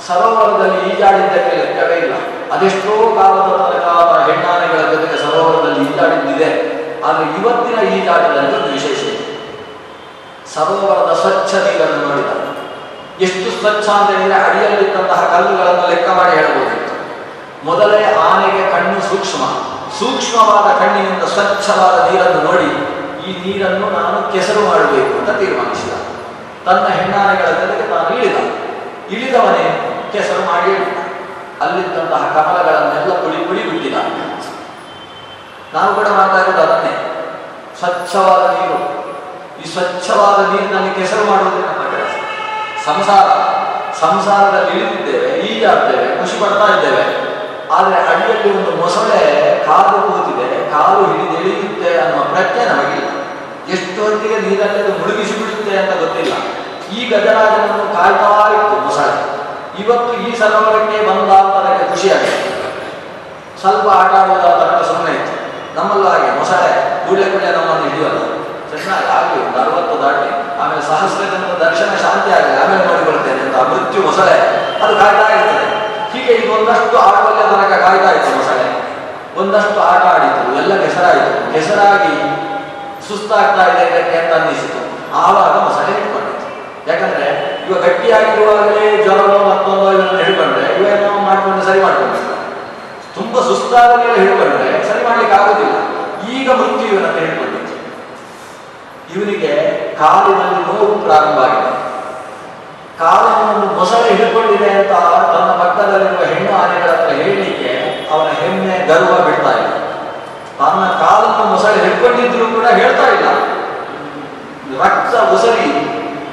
ಸರೋವರದಲ್ಲಿ 0.07 0.79
ಈಜಾಡಿದ್ದಕ್ಕೆ 0.89 1.53
ಲೆಕ್ಕವೇ 1.57 1.97
ಇಲ್ಲ. 2.03 2.13
ಅದೆಷ್ಟೋ 2.53 2.93
ಕಾಲದ 3.17 3.49
ತನಕ 3.59 4.29
ಹೆಣ್ಣಾನೆಗಳ 4.29 4.81
ಜೊತೆಗೆ 4.93 5.17
ಸರೋವರದಲ್ಲಿ 5.23 5.81
ಈಜಾಡಿದ್ದಿದೆ. 5.89 6.49
ಆದರೆ 7.05 7.25
ಇವತ್ತಿನ 7.39 7.79
ಈಜಾಟದಲ್ಲಿ 7.97 8.53
ಒಂದು 8.59 8.71
ವಿಶೇಷ 8.77 9.01
ಸರೋವರದ 10.53 11.11
ಸ್ವಚ್ಛ 11.21 11.53
ನೀರನ್ನು 11.65 11.99
ನೋಡಿದ 12.07 12.31
ಸ್ವಚ್ಛ 13.59 13.87
ಅಡಿಯಲ್ಲಿದ್ದಂತಹ 14.47 15.21
ಕಲ್ಲುಗಳನ್ನು 15.33 15.85
ಲೆಕ್ಕ 15.89 16.09
ಮಾಡಿ 16.19 16.33
ಹೇಳಬಹುದಿತ್ತು 16.37 16.93
ಮೊದಲೇ 17.65 18.01
ಆನೆಗೆ 18.29 18.61
ಕಣ್ಣು 18.71 18.99
ಸೂಕ್ಷ್ಮ. 19.09 19.43
ಸೂಕ್ಷ್ಮವಾದ 19.99 20.67
ಕಣ್ಣಿನಿಂದ 20.79 21.23
ಸ್ವಚ್ಛವಾದ 21.23 21.95
ನೀರನ್ನು 22.07 22.41
ನೋಡಿ, 22.49 22.69
ಈ 23.25 23.31
ನೀರನ್ನು 23.43 23.87
ನಾನು 23.97 24.17
ಕೆಸರು 24.33 24.61
ಮಾಡಬೇಕು 24.69 25.13
ಅಂತ 25.19 25.29
ತೀರ್ಮಾನಿಸಿದ. 25.39 25.93
ತನ್ನ 26.65 26.85
ಹೆಣ್ಣಾನೆಗಳ 26.97 27.49
ಜೊತೆಗೆ 27.61 27.85
ತಾನು 27.91 28.11
ಇಳಿದ. 28.17 28.37
ಇಳಿದವನೇ 29.13 29.65
ಕೆಸರು 30.13 30.43
ಮಾಡಿ 30.51 30.69
ಇಳಿದ 30.71 30.97
ಅಲ್ಲಿದ್ದಂತಹ 31.61 32.23
ಕಮಲಗಳನ್ನೆಲ್ಲ 32.35 33.13
ಪುಳಿ 33.23 33.39
ಪುಳಿ 33.47 33.63
ಬಿಟ್ಟಿದ. 33.69 33.97
ನಾವು 35.73 35.89
ಕೂಡ 35.95 36.07
ಮಾತಾಡೋದು 36.19 36.61
ಅದನ್ನೇ. 36.61 36.93
ಸ್ವಚ್ಛವಾದ 37.79 38.43
ನೀರು. 38.55 38.79
ಈ 39.61 39.65
ಸ್ವಚ್ಛವಾದ 39.73 40.39
ನೀರಿನಲ್ಲಿ 40.51 40.91
ಕೆಸರು 40.95 41.23
ಮಾಡುವುದೇ 41.31 41.61
ಸಂಸಾರ 42.89 43.27
ಸಂಸಾರದಲ್ಲಿ 44.03 44.73
ಇಳಿದಿದ್ದೇವೆ, 44.79 45.29
ಈಜಾಡ್ತೇವೆ, 45.49 46.05
ಖುಷಿ 46.19 46.35
ಪಡ್ತಾ 46.41 46.67
ಇದ್ದೇವೆ. 46.75 47.03
ಆದರೆ 47.75 47.97
ಅಡಿಯಲ್ಲಿ 48.11 48.49
ಒಂದು 48.57 48.71
ಮೊಸಳೆ 48.81 49.19
ಕಾಲು 49.65 49.97
ಕೂತಿದೆ 50.07 50.47
ಕಾಲು 50.71 51.01
ಹಿಡಿದು 51.11 51.35
ಇಳಿಯುತ್ತೆ 51.41 51.89
ಅನ್ನುವ 51.97 52.21
ಪ್ರಜ್ಞೆ 52.33 52.63
ನಮಗಿಲ್ಲ. 52.71 53.09
ಎಷ್ಟು 53.75 53.99
ಹೊತ್ತಿಗೆ 54.03 54.37
ನೀರಲ್ಲಿ 54.45 54.79
ಅದು 54.83 54.93
ಮುಳುಗಿಸಿ 55.01 55.35
ಬಿಡುತ್ತೆ 55.39 55.73
ಅಂತ 55.77 55.91
ಗೊತ್ತಿಲ್ಲ. 56.03 56.33
ಈ 56.95 57.09
ಗಜರಾಜನನ್ನು 57.09 57.87
ಕಾಯ್ತಾ 57.95 58.31
ಇತ್ತು 58.55 58.75
ಮೊಸಳೆ. 58.85 59.15
ಇವತ್ತು 59.81 60.13
ಈ 60.23 60.29
ಸರೋವರಕ್ಕೆ 60.39 60.99
ಬಂದ 61.09 61.31
ಅಂತ 61.31 61.91
ಖುಷಿಯಾಗಿದೆ 61.91 62.39
ಸ್ವಲ್ಪ 63.61 63.87
ಆಟ 63.99 64.11
ಆಡುವುದಾದ 64.21 64.81
ಸುಮ್ಮನೆ 64.89 65.15
ಇತ್ತು. 65.15 65.35
ನಮ್ಮಲ್ಲೂ 65.77 66.07
ಹಾಗೆ 66.09 66.31
ಮೊಸಳೆ 66.39 66.71
ಕೂಡೆ 67.03 67.25
ನಮ್ಮನ್ನು 67.57 67.85
ಹಿಡಿಯೋಲ್ಲ 67.89 68.19
ಚೆನ್ನಾಗಿ 68.71 69.07
ಆಗಲಿ 69.17 69.37
ಒಂದು 69.45 69.57
ಅರವತ್ತು 69.63 69.95
ದಾಟಿ, 70.03 70.29
ಆಮೇಲೆ 70.61 70.81
ಸಹಸ್ರ 70.89 71.21
ಜನರ 71.31 71.53
ದರ್ಶನ 71.65 71.91
ಶಾಂತಿ 72.03 72.29
ಆಗಲಿ 72.37 72.55
ಆಮೇಲೆ 72.61 72.83
ನೋಡಿಕೊಳ್ತೇನೆ 72.89 73.41
ಅಂತ 73.45 73.55
ಮೃತ್ಯು 73.71 74.01
ಮೊಸಳೆ. 74.07 74.35
ಅದು 74.83 74.93
ಕಾಯ್ತಾ 75.01 75.27
ಇರ್ತದೆ. 75.37 75.65
ಹೀಗೆ 76.11 76.33
ಇದು 76.33 76.51
ಒಂದಷ್ಟು 76.57 76.97
ಆಡುವಲ್ಲೇ 77.07 77.43
ತನಕ 77.51 77.73
ಕಾಯ್ತಾ 77.85 78.11
ಇತ್ತು 78.17 78.31
ಮೊಸಳೆ. 78.37 78.65
ಒಂದಷ್ಟು 79.41 79.79
ಆಟ 79.91 80.03
ಆಡಿತು 80.13 80.43
ಎಲ್ಲ 80.61 80.73
ಕೆಸರಾಯಿತು. 80.83 81.33
ಕೆಸರಾಗಿ 81.53 82.13
ಸುಸ್ತಾಗ್ತಾ 83.07 83.63
ಇದೆ 83.71 83.83
ಇದಕ್ಕೆ 83.89 84.17
ಅಂತ 84.21 84.33
ಅನ್ನಿಸಿತು. 84.39 84.79
ಆವಾಗ 85.21 85.55
ಮೊಸಳೆ 85.67 85.91
ಇಟ್ಕೊಂಡಿತ್ತು 85.99 86.47
ಯಾಕಂದ್ರೆ, 86.89 87.27
ಇವ 87.67 87.75
ಗಟ್ಟಿಯಾಗಿರುವಾಗಲೇ 87.85 88.85
ಜ್ವರವೋ 89.03 89.37
ಮತ್ತೊಂದೋ 89.49 89.87
ಇದನ್ನು 89.95 90.23
ಹಿಡ್ಕೊಂಡ್ರೆ 90.23 90.67
ಇವೇನೋ 90.77 91.09
ಮಾಡ್ಕೊಂಡು 91.27 91.65
ಸರಿ 91.65 91.79
ಮಾಡ್ಕೊಂಡಿರ್ತಾರೆ 91.85 92.37
ತುಂಬಾ 93.17 93.39
ಸುಸ್ತಾದ 93.49 93.91
ಮೇಲೆ 94.01 94.17
ಹಿಡ್ಕೊಂಡ್ರೆ 94.23 94.69
ಸರಿ 94.89 95.01
ಮಾಡ್ಲಿಕ್ಕೆ 95.07 95.35
ಆಗೋದಿಲ್ಲ 95.39 95.75
ಈಗ 96.35 96.47
ಮೃತ್ಯು 96.59 96.85
ಇವನನ್ನು 96.91 97.19
ಹಿಡ್ಕೊಂಡಿತ್ತು 97.19 97.48
ಇವನಿಗೆ 99.09 99.51
ಕಾಲಿನಲ್ಲಿ 99.99 100.59
ನೋವು 100.67 100.95
ಪ್ರಾರಂಭ 101.03 101.39
ಆಗಿದೆ 101.45 101.71
ಕಾಲನ್ನು 102.99 103.45
ಮೊಸಳೆ 103.75 104.09
ಹಿಡ್ಕೊಂಡಿದೆ 104.11 104.69
ಅಂತ 104.73 104.93
ತನ್ನ 105.33 105.51
ಪಕ್ಕದಲ್ಲಿರುವ 105.59 106.23
ಹೆಣ್ಣು 106.31 106.51
ಆನೆಗಳ 106.57 106.89
ಹತ್ರ 106.93 107.11
ಹೇಳಲಿಕ್ಕೆ 107.19 107.71
ಅವನ 108.11 108.27
ಹೆಮ್ಮೆ 108.39 108.75
ಗರ್ವ 108.87 109.13
ಬಿಡ್ತಾ 109.27 109.51
ಇಲ್ಲ 109.59 109.73
ತನ್ನ 110.59 110.81
ಕಾಲನ್ನು 110.99 111.43
ಮೊಸಳೆ 111.51 111.77
ಹಿಡ್ಕೊಂಡಿದ್ರು 111.83 112.45
ಕೂಡ 112.53 112.65
ಹೇಳ್ತಾ 112.77 113.05
ಇಲ್ಲ. 113.13 113.27
ರಕ್ತ 114.79 115.13
ಉಸರಿ 115.31 115.67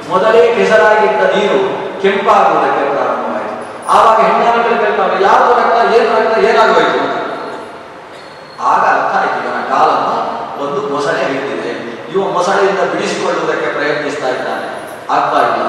ಮೊದಲೇ 0.09 0.41
ಕೆಸರಾಗಿದ್ದ 0.53 1.21
ನೀರು 1.31 1.59
ಕೆಂಪಾಗುವುದಕ್ಕೆ 2.01 2.83
ಪ್ರಾರಂಭವಾಯಿತು. 2.91 3.55
ಆವಾಗ 3.89 4.17
ಹೆಣ್ಣಾನೆಗಳು 4.25 4.75
ಕೇಳ್ತಾವೆ 4.77 5.15
ರಕ್ತ 5.61 6.35
ಏನಾಗೋಯ್ತು 6.43 6.99
ಅಂತ 6.99 7.15
ಆಗ 8.67 8.83
ಅರ್ಥ 8.93 9.13
ಆಯ್ತು 9.17 9.39
ಇವನ 9.41 9.59
ಕಾಲನ್ನು 9.71 10.15
ಒಂದು 10.63 10.79
ಮೊಸಳೆ 10.91 11.23
ಹಿಡಿದಿದೆ 11.27 11.71
ಇವ 12.11 12.21
ಮೊಸಳೆಯಿಂದ 12.33 12.81
ಬಿಡಿಸಿಕೊಳ್ಳುವುದಕ್ಕೆ 12.91 13.67
ಪ್ರಯತ್ನಿಸ್ತಾ 13.73 14.29
ಇದ್ದಾನೆ 14.35 14.67
ಆಗ್ತಾ 15.09 15.39
ಇಲ್ಲ 15.47 15.63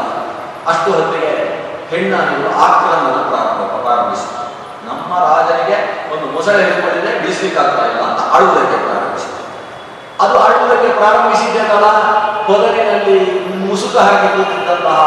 ಅಷ್ಟು 0.66 0.90
ಹೊತ್ತಿಗೆ 0.92 1.32
ಹೆಣ್ಣಾನೆಗಳು 1.90 2.50
ಆಕ್ರಮಣ 2.64 2.96
ಪ್ರಾರಂಭ 3.28 3.60
ಪ್ರಾರಂಭಿಸಿತು 3.78 4.34
ನಮ್ಮ 4.88 5.10
ರಾಜನಿಗೆ 5.26 5.76
ಒಂದು 6.12 6.26
ಮೊಸಳೆ 6.34 6.60
ಹಿಡ್ಕೊಂಡಿದೆ 6.66 7.10
ಬಿಡಿಸ್ಲಿಕ್ಕೆ 7.18 7.60
ಆಗ್ತಾ 7.62 7.84
ಇಲ್ಲ 7.88 8.00
ಅಂತ 8.08 8.20
ಆಳುವುದಕ್ಕೆ 8.34 8.78
ಪ್ರಾರಂಭಿಸಿತು 8.86 9.36
ಅದು 10.18 10.36
ಆಳುವುದಕ್ಕೆ 10.44 10.90
ಪ್ರಾರಂಭಿಸಿದ್ದೇನಲ್ಲ 10.96 11.88
ಹೊದರಿನಲ್ಲಿ 12.46 13.16
ಮುಸುಕ 13.62 13.96
ಹಾಕಿ 14.06 14.28
ಕೂತಿದ್ದಂತಹ 14.34 15.00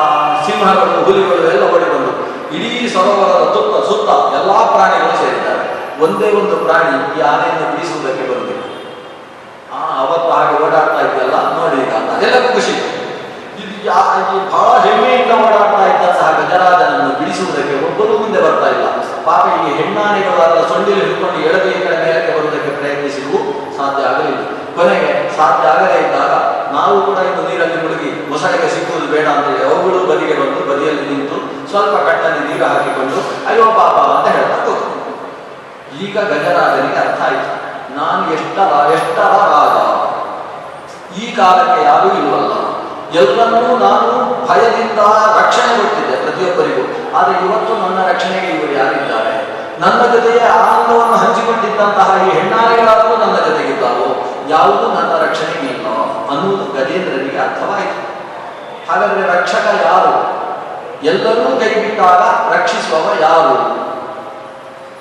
ಸಿಂಹಗಳು 0.45 0.99
ಹುಲಿಗಳು 1.05 1.43
ಎಲ್ಲ 1.49 1.65
ಓಡಿ 1.73 1.87
ಬಂದು 1.91 2.11
ಇಡೀ 2.55 2.71
ಸರೋವರದ 2.93 3.45
ತುತ್ತ 3.53 3.75
ಸುತ್ತ 3.87 4.09
ಎಲ್ಲಾ 4.37 4.57
ಪ್ರಾಣಿಗಳು 4.71 5.15
ಸೇರಿದ್ದಾರೆ 5.21 5.63
ಒಂದೇ 5.99 6.29
ಒಂದು 6.39 6.55
ಪ್ರಾಣಿ 6.63 6.87
ಈ 7.09 7.23
ಆನೆಯನ್ನು 7.29 7.65
ಬಿಡಿಸುವುದಕ್ಕೆ 7.71 8.23
ಬರುವುದಿಲ್ಲ 8.29 8.59
ಆ 9.71 9.81
ಅವತ್ತು 10.01 10.29
ಹಾಗೆ 10.33 10.55
ಓಡಾಡ್ತಾ 10.63 10.99
ಇದ್ದಲ್ಲ 11.05 11.35
ನೋಡಿ 11.53 11.77
ಈಗ 11.83 11.91
ಅಂತ 11.99 12.09
ಅದೆಲ್ಲಕ್ಕೂ 12.15 12.51
ಖುಷಿ 12.55 12.73
ಇದು 13.59 13.75
ಯಾ- 13.87 14.05
ಈ 14.29 14.39
ಬಹಳ 14.51 14.71
ಹೆಮ್ಮೆಯಿಂದ 14.85 15.31
ಓಡಾಡ್ತಾ 15.43 15.83
ಇದ್ದಂತಹ 15.91 16.29
ಗಜರಾಜನನ್ನು 16.39 17.13
ಬಿಡಿಸುವುದಕ್ಕೆ 17.19 17.75
ಒಬ್ಬರು 17.87 18.15
ಮುಂದೆ 18.19 18.39
ಬರ್ತಾ 18.41 18.69
ಇಲ್ಲ 19.25 19.69
ಹೆಣ್ಣಾನಿಗಳಾದ 19.79 20.55
ಸೊಂಡಿಲು 20.71 21.01
ಹಿಡ್ಕೊಂಡು 21.05 21.39
ಕಡೆ 21.85 21.97
ಮೇಲಕ್ಕೆ 22.05 22.31
ಬರುವುದಕ್ಕೆ 22.37 22.71
ಪ್ರಯತ್ನಿಸಿಗೂ 22.79 23.37
ಸಾಧ್ಯ 23.77 24.09
ಆಗಲಿಲ್ಲ. 24.11 24.41
ಕೊನೆಗೆ 24.75 25.37
ಸಾಧ್ಯ 25.37 25.67
ಆಗದೇ 25.67 25.97
ಇದ್ದಾಗ 26.03 26.33
ನಾವು 26.75 27.01
ಕೂಡ 27.01 27.17
ಇನ್ನು 27.17 27.41
ನೀರಲ್ಲಿ 27.49 27.77
ಮುಳುಗಿ 27.83 28.29
ಮೊಸಳೆಗೆ 28.29 28.67
ಸಿಕ್ಕುವುದು 28.73 29.07
ಬೇಡ 29.13 29.27
ಅಂತೇಳಿ 29.27 29.63
ಅವುಗಳು 29.69 29.99
ಬದಿಗೆ 30.11 30.33
ಬಂದು 30.33 30.61
ಬದಿಯಲ್ಲಿ 30.71 31.05
ನಿಂತು 31.09 31.37
ಸ್ವಲ್ಪ 31.71 31.95
ಕಟ್ಟಲ್ಲಿ 32.07 32.41
ನೀರು 32.47 32.65
ಹಾಕಿಕೊಂಡು, 32.65 33.19
ಅಯ್ಯೋ 33.49 33.65
ಪಾಪ 33.65 33.97
ಅಂತ 34.11 34.27
ಹೇಳ್ತಾ 34.35 34.57
ಕೂತು. 34.65 34.87
ಈಗ 36.03 36.15
ಗಜರಾಜನಿಗೆ 36.19 36.99
ಅರ್ಥ 37.05 37.21
ಆಯ್ತು. 37.21 37.51
ನಾನು 37.95 38.33
ಎಷ್ಟರ 38.33 38.71
ಎಷ್ಟರ 38.95 39.33
ರಾಜ? 39.53 39.77
ಈ 41.21 41.35
ಕಾಲಕ್ಕೆ 41.35 41.81
ಯಾರೂ 41.83 42.09
ಇಲ್ವಲ್ಲ. 42.19 42.53
ಎಲ್ಲರನ್ನೂ 43.13 43.77
ನಾನು 43.77 44.11
ಭಯದಿಂದ 44.47 44.99
ರಕ್ಷಣೆ 45.37 45.77
ಕೊಡ್ತಿದ್ದೆ 45.77 46.15
ಪ್ರತಿಯೊಬ್ಬರಿಗೂ. 46.17 46.83
ಆದರೆ 47.17 47.45
ಇವತ್ತು 47.45 47.73
ನನ್ನ 47.73 48.07
ರಕ್ಷಣೆಗೆ 48.07 48.47
ಇವರು 48.47 48.73
ಯಾರಿದ್ದಾರೆ? 48.73 49.33
ನನ್ನ 49.79 50.01
ಜೊತೆಗೆ 50.11 50.45
ಆನಂದವನ್ನು 50.45 51.17
ಹಂಚಿಕೊಂಡಿದ್ದಂತಹ 51.17 52.27
ಈ 52.27 52.29
ಹೆಣ್ಣಾರೆಗಳಾದರೂ 52.29 53.17
ನನ್ನ 53.17 53.35
ಜೊತೆಗಿದ್ದಾರೋ? 53.35 54.07
ಯಾವುದು 54.47 54.87
ನನ್ನ 54.87 55.21
ರಕ್ಷಣೆಗಿಲ್ಲ 55.21 55.87
ಅನ್ನುವುದು 56.31 56.65
ಗಜೇಂದ್ರನಿಗೆ 56.73 57.37
ಅರ್ಥವಾಯಿತು. 57.37 58.01
ಹಾಗಾದರೆ 58.91 59.39
ರಕ್ಷಕ 59.39 59.65
ಯಾರು? 59.85 60.41
ಎಲ್ಲರೂ 61.03 61.59
ಕೈ 61.59 61.69
ಬಿಟ್ಟಾಗ 61.69 62.53
ರಕ್ಷಿಸುವವ 62.53 63.13
ಯಾರು? 63.19 63.55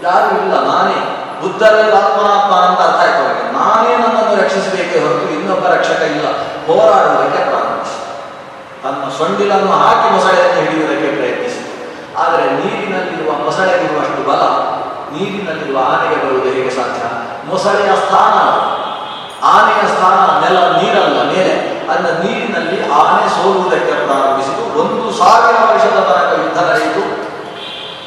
ಯಾರು 0.02 0.42
ಇಲ್ಲ, 0.42 0.54
ನಾನೇ. 0.60 1.16
ಬುದ್ಧರಲ್ಲಿ 1.40 1.92
ಆತ್ಮನಾತ್ಮ 1.92 2.54
ಅಂತ 2.54 2.80
ಅರ್ಥ 2.80 3.00
ಆಯ್ತು 3.00 3.52
ನಾನೇ 3.52 3.96
ನನ್ನನ್ನು 3.96 4.42
ರಕ್ಷಿಸಬೇಕೇ 4.42 5.00
ಹೊರತು 5.00 5.28
ಇನ್ನೊಬ್ಬ 5.34 5.66
ರಕ್ಷಕ 5.66 6.02
ಇಲ್ಲ. 6.02 6.26
ಹೋರಾಡುವುದಕ್ಕೆ 6.66 7.59
ತನ್ನ 8.82 9.18
ಸೊಂಡಿಲನ್ನು 9.18 9.72
ಹಾಕಿ 9.72 10.12
ಮೊಸಳೆಯನ್ನು 10.12 10.60
ಹಿಡಿಯುವುದಕ್ಕೆ 10.60 11.16
ಪ್ರಯತ್ನಿಸಿತು. 11.16 11.70
ಆದರೆ 12.18 12.44
ನೀರಿನಲ್ಲಿರುವ 12.50 13.44
ಮೊಸಳೆಗಿರುವಷ್ಟು 13.44 14.28
ಬಲ, 14.28 14.42
ನೀರಿನಲ್ಲಿರುವ 15.14 15.78
ಆನೆಗೆ 15.78 16.24
ಬರುವುದು 16.24 16.48
ಹೇಗೆ 16.48 16.70
ಸಾಧ್ಯ? 16.70 17.02
ಮೊಸಳೆಯ 17.50 17.90
ಸ್ಥಾನ 17.96 18.36
ಆನೆಯ 19.44 19.88
ಸ್ಥಾನ 19.94 20.44
ನೆಲ, 20.44 20.58
ನೀರಲ್ಲ, 20.58 21.22
ಮೇಲೆ. 21.22 21.54
ಅದನ್ನ 21.88 22.06
ನೀರಿನಲ್ಲಿ 22.06 22.90
ಆನೆ 22.90 23.28
ಸೋಲುವುದಕ್ಕೆ 23.28 24.06
ಪ್ರಾರಂಭಿಸಿತು. 24.06 24.80
ಒಂದು 24.80 25.18
ಸಾವಿರ 25.18 25.56
ವರ್ಷದ 25.70 25.98
ತನಕ 26.00 26.38
ಯುದ್ಧ 26.44 26.58
ನಡೆಯಿತು. 26.58 27.30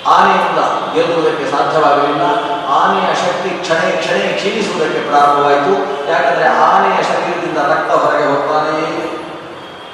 ಆನೆಯಿಂದ 0.09 0.59
ಗೆಲ್ಲುವುದಕ್ಕೆ 0.93 1.51
ಸಾಧ್ಯವಾಗಲಿಲ್ಲ. 1.51 2.21
ಆನೆಯ 2.69 3.15
ಶಕ್ತಿ 3.15 3.49
ಕ್ಷಣೆ 3.49 3.91
ಕ್ಷಣೆ 3.91 4.33
ಕ್ಷೀಣಿಸುವುದಕ್ಕೆ 4.33 5.09
ಪ್ರಾರಂಭವಾಯಿತು. 5.09 5.73
ಯಾಕಂದ್ರೆ 6.11 6.47
ಆನೆಯ 6.47 7.03
ಶರೀರದಿಂದ 7.03 7.57
ರಕ್ತ 7.57 7.91
ಹೊರಗೆ 7.91 8.25
ಹೋಗ್ತಾನೇ 8.25 8.79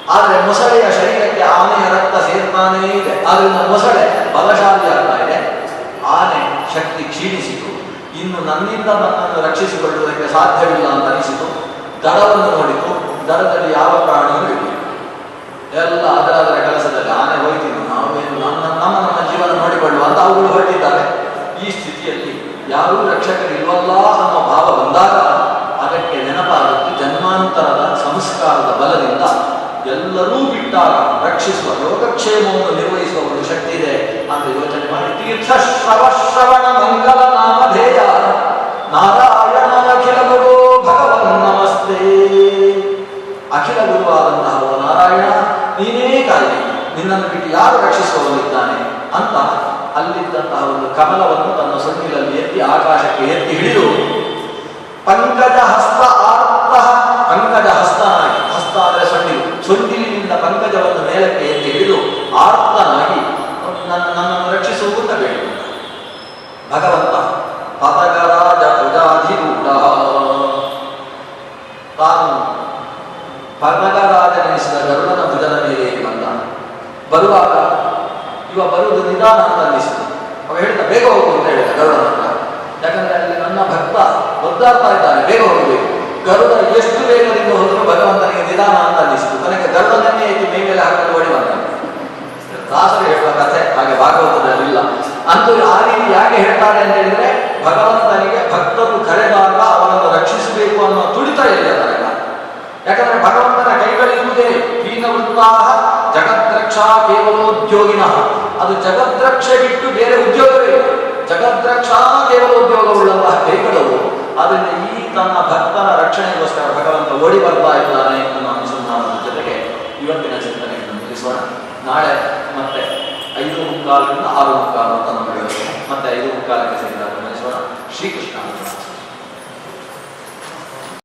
ಆದರೆ 0.10 0.48
ಮೊಸಳೆಯ 0.48 0.82
ಶರೀರಕ್ಕೆ 0.82 1.44
ಆನೆಯ 1.44 1.90
ರಕ್ತ 1.90 2.16
ಸೇರ್ತಾನೇ 2.16 2.88
ಇದೆ. 2.88 3.26
ಆದ್ರಿಂದ 3.26 3.56
ಮೊಸಳೆ 3.56 4.34
ಬಲಶಾಲಿ 4.34 4.88
ಆಗ್ತಾ 4.88 5.24
ಇದೆ. 5.24 5.38
ಆನೆ 6.08 6.74
ಶಕ್ತಿ 6.74 7.04
ಕ್ಷೀಣಿಸಿತು. 7.04 7.70
ಇನ್ನು 8.20 8.40
ನನ್ನಿಂದ 8.46 8.86
ನನ್ನನ್ನು 8.86 9.48
ರಕ್ಷಿಸಿಕೊಳ್ಳುವುದಕ್ಕೆ 9.48 10.34
ಸಾಧ್ಯವಿಲ್ಲ 10.34 10.88
ಅಂತ 10.90 11.04
ಅನಿಸಿತು. 11.04 11.48
ದಡವನ್ನು 12.04 12.58
ನೋಡಿತು. 12.58 12.92
ದಡದಲ್ಲಿ 13.28 13.74
ಯಾವ 13.74 13.90
ಪ್ರಾಣಿಯೂ 13.90 14.58
ಇಲ್ಲ. 14.58 14.70
ಎಲ್ಲ 15.84 16.08
ಅದರ 16.08 16.34
ಅದರ 16.34 16.56
ಕೆಲಸದಲ್ಲಿ 16.56 17.12
ಆನೆ 17.12 17.44
ಹೋಯ್ತಿದ್ದು 17.44 17.82
ನಾವೇನು 17.90 18.40
ನನ್ನ, 18.40 18.64
ನಮ್ಮ 18.84 18.98
ನಮ್ಮ 18.98 19.32
ಜೀವನ 19.32 19.60
ನೋಡಿಕೊಳ್ಳುವ 19.60 20.04
ಅಂತ 20.04 20.18
ಅವುಗಳು 20.18 20.48
ಹೊರಟಿದ್ದಾರೆ. 20.48 21.04
ಈ 21.68 21.72
ಸ್ಥಿತಿಯಲ್ಲಿ 21.72 22.50
ಯಾರೂ 22.70 23.10
ರಕ್ಷಕರಿಲ್ವಲ್ಲ 23.10 23.92
ಅನ್ನೋ 24.24 24.40
ಭಾವ 24.52 24.66
ಬಂದಾಗ 24.80 25.16
ಅದಕ್ಕೆ 25.86 26.18
ನೆನಪಾಗುತ್ತೆ 26.24 27.04
ಜನ್ಮಾಂತರದ 27.04 27.89
ಎಲ್ಲರೂ 29.96 30.38
ಬಿಟ್ಟಾಗ 30.52 30.94
ರಕ್ಷಿಸುವ 31.26 31.70
ಯೋಗಕ್ಷೇಮವನ್ನು 31.84 32.72
ನಿರ್ವಹಿಸುವ 32.80 33.22
ಒಂದು 33.30 33.44
ಶಕ್ತಿ 33.50 33.72
ಇದೆ. 33.78 33.94
ಅಂತ 34.34 34.46
ಯೋಚನೆ 34.58 34.88
ಮಾಡಿ 34.92 35.10
ತೀರ್ಥ 35.20 35.50
ಶ್ರವ 35.68 36.02
ಶ್ರವಣ 36.20 36.66
ಮಂಗಲ 36.80 37.22
ನಾಮಧೇಯ 37.38 38.00
ನಾರಾಯಣ 38.94 39.72
ಅಖಿಲ 39.94 40.20
ಗುರು 40.30 40.54
ಭಗವನ್ 40.88 41.40
ನಮಸ್ತೆ. 41.46 42.00
ಅಖಿಲ 43.58 43.80
ಗುರುವಾದಂತಹ 43.90 44.56
ನಾರಾಯಣ, 44.86 45.28
ನೀನೇ 45.80 46.22
ಕಾಯಿ 46.30 46.60
ನಿನ್ನನ್ನು 46.96 47.28
ಬಿಟ್ಟು 47.34 47.50
ಯಾರು 47.58 47.78
ರಕ್ಷಿಸುವವನಿದ್ದಾನೆ? 47.86 48.78
ಅಂತ 49.18 49.36
ಅಲ್ಲಿದ್ದಂತಹ 49.98 50.62
ಒಂದು 50.72 50.88
ಕಮಲವನ್ನು 50.96 51.52
ತನ್ನ 51.60 51.76
ಸೊಂಡಿಲಲ್ಲಿ 51.86 52.36
ಎತ್ತಿ 52.42 52.60
ಆಕಾಶಕ್ಕೆ 52.74 53.24
ಎತ್ತಿ 53.36 53.54
ಹಿಡಿದು 53.60 53.86
ಪಂಕಜ 55.06 55.58
ಹಸ್ತ 55.72 56.02
ಆರ್ತ 56.30 56.74
ಪಂಕಜ 57.30 57.68
ಹಸ್ತ 57.80 58.02
ಅಂದರೆ 58.88 59.06
ಸೊಂಡಿಲು 59.12 59.39
ಸೊಂಡಿಲಿನಿಂದ 59.68 60.34
ಪಂಕಜವನ್ನು 60.44 61.02
ಮೇಲಕ್ಕೆ 61.10 61.46
ಎತ್ತಿ 61.54 61.70
ಹಿಡಿದು 61.76 61.98
ಆರ್ತನಾಗಿ 62.44 63.20
ನನ್ನ 63.90 64.04
ನನ್ನನ್ನು 64.18 64.48
ರಕ್ಷಿಸುವುದನ್ನು 64.56 65.16
ಬೇಡ 65.22 65.38
ಭಗವಂತ 66.74 67.16
ಪತಗರಾಜ 67.82 68.64
ಪ್ರಜಾಧಿರೂಢ 68.78 69.68
ತಾನು 72.00 72.28
ಪರ್ಣಗರಾಜನೆನಿಸಿದ 73.62 74.78
ಗರುಡನ 74.88 75.22
ಭುಜನ 75.32 75.56
ಮೇಲೆ 75.64 75.88
ಬಂದ. 76.06 76.26
ಬರುವಾಗ 77.12 77.54
ಇವ 78.54 78.62
ಬರುವುದು 78.74 79.02
ನಿಧಾನ 79.10 79.40
ಅಂತ 79.48 79.60
ಅನ್ನಿಸಿತು. 79.66 80.04
ಅವ 80.48 80.56
ಹೇಳಿದ, 80.62 80.82
ಬೇಗ 80.92 81.04
ಹೋಗು 81.14 81.32
ಅಂತ 81.38 81.46
ಹೇಳಿದ 81.52 81.72
ಗರುಡನ 81.80 82.24
ಯಾಕಂದ್ರೆ 82.84 83.16
ಅಲ್ಲಿ 83.20 83.36
ನನ್ನ 83.44 83.60
ಭಕ್ತ 83.72 83.96
ಒದ್ದಾಡ್ತಾ 84.48 84.90
ಇದ್ದಾನೆ, 84.96 85.22
ಬೇಗ 85.30 85.42
ಹೋಗಬೇಕು. 85.50 85.88
ಗರುಡ 86.28 86.52
ಎಷ್ಟು 86.80 87.00
ವೇಗದಿಂದ 87.10 87.52
ಹೋದರೂ 87.60 87.82
ಭಗವಂತನಿಗೆ 87.92 88.39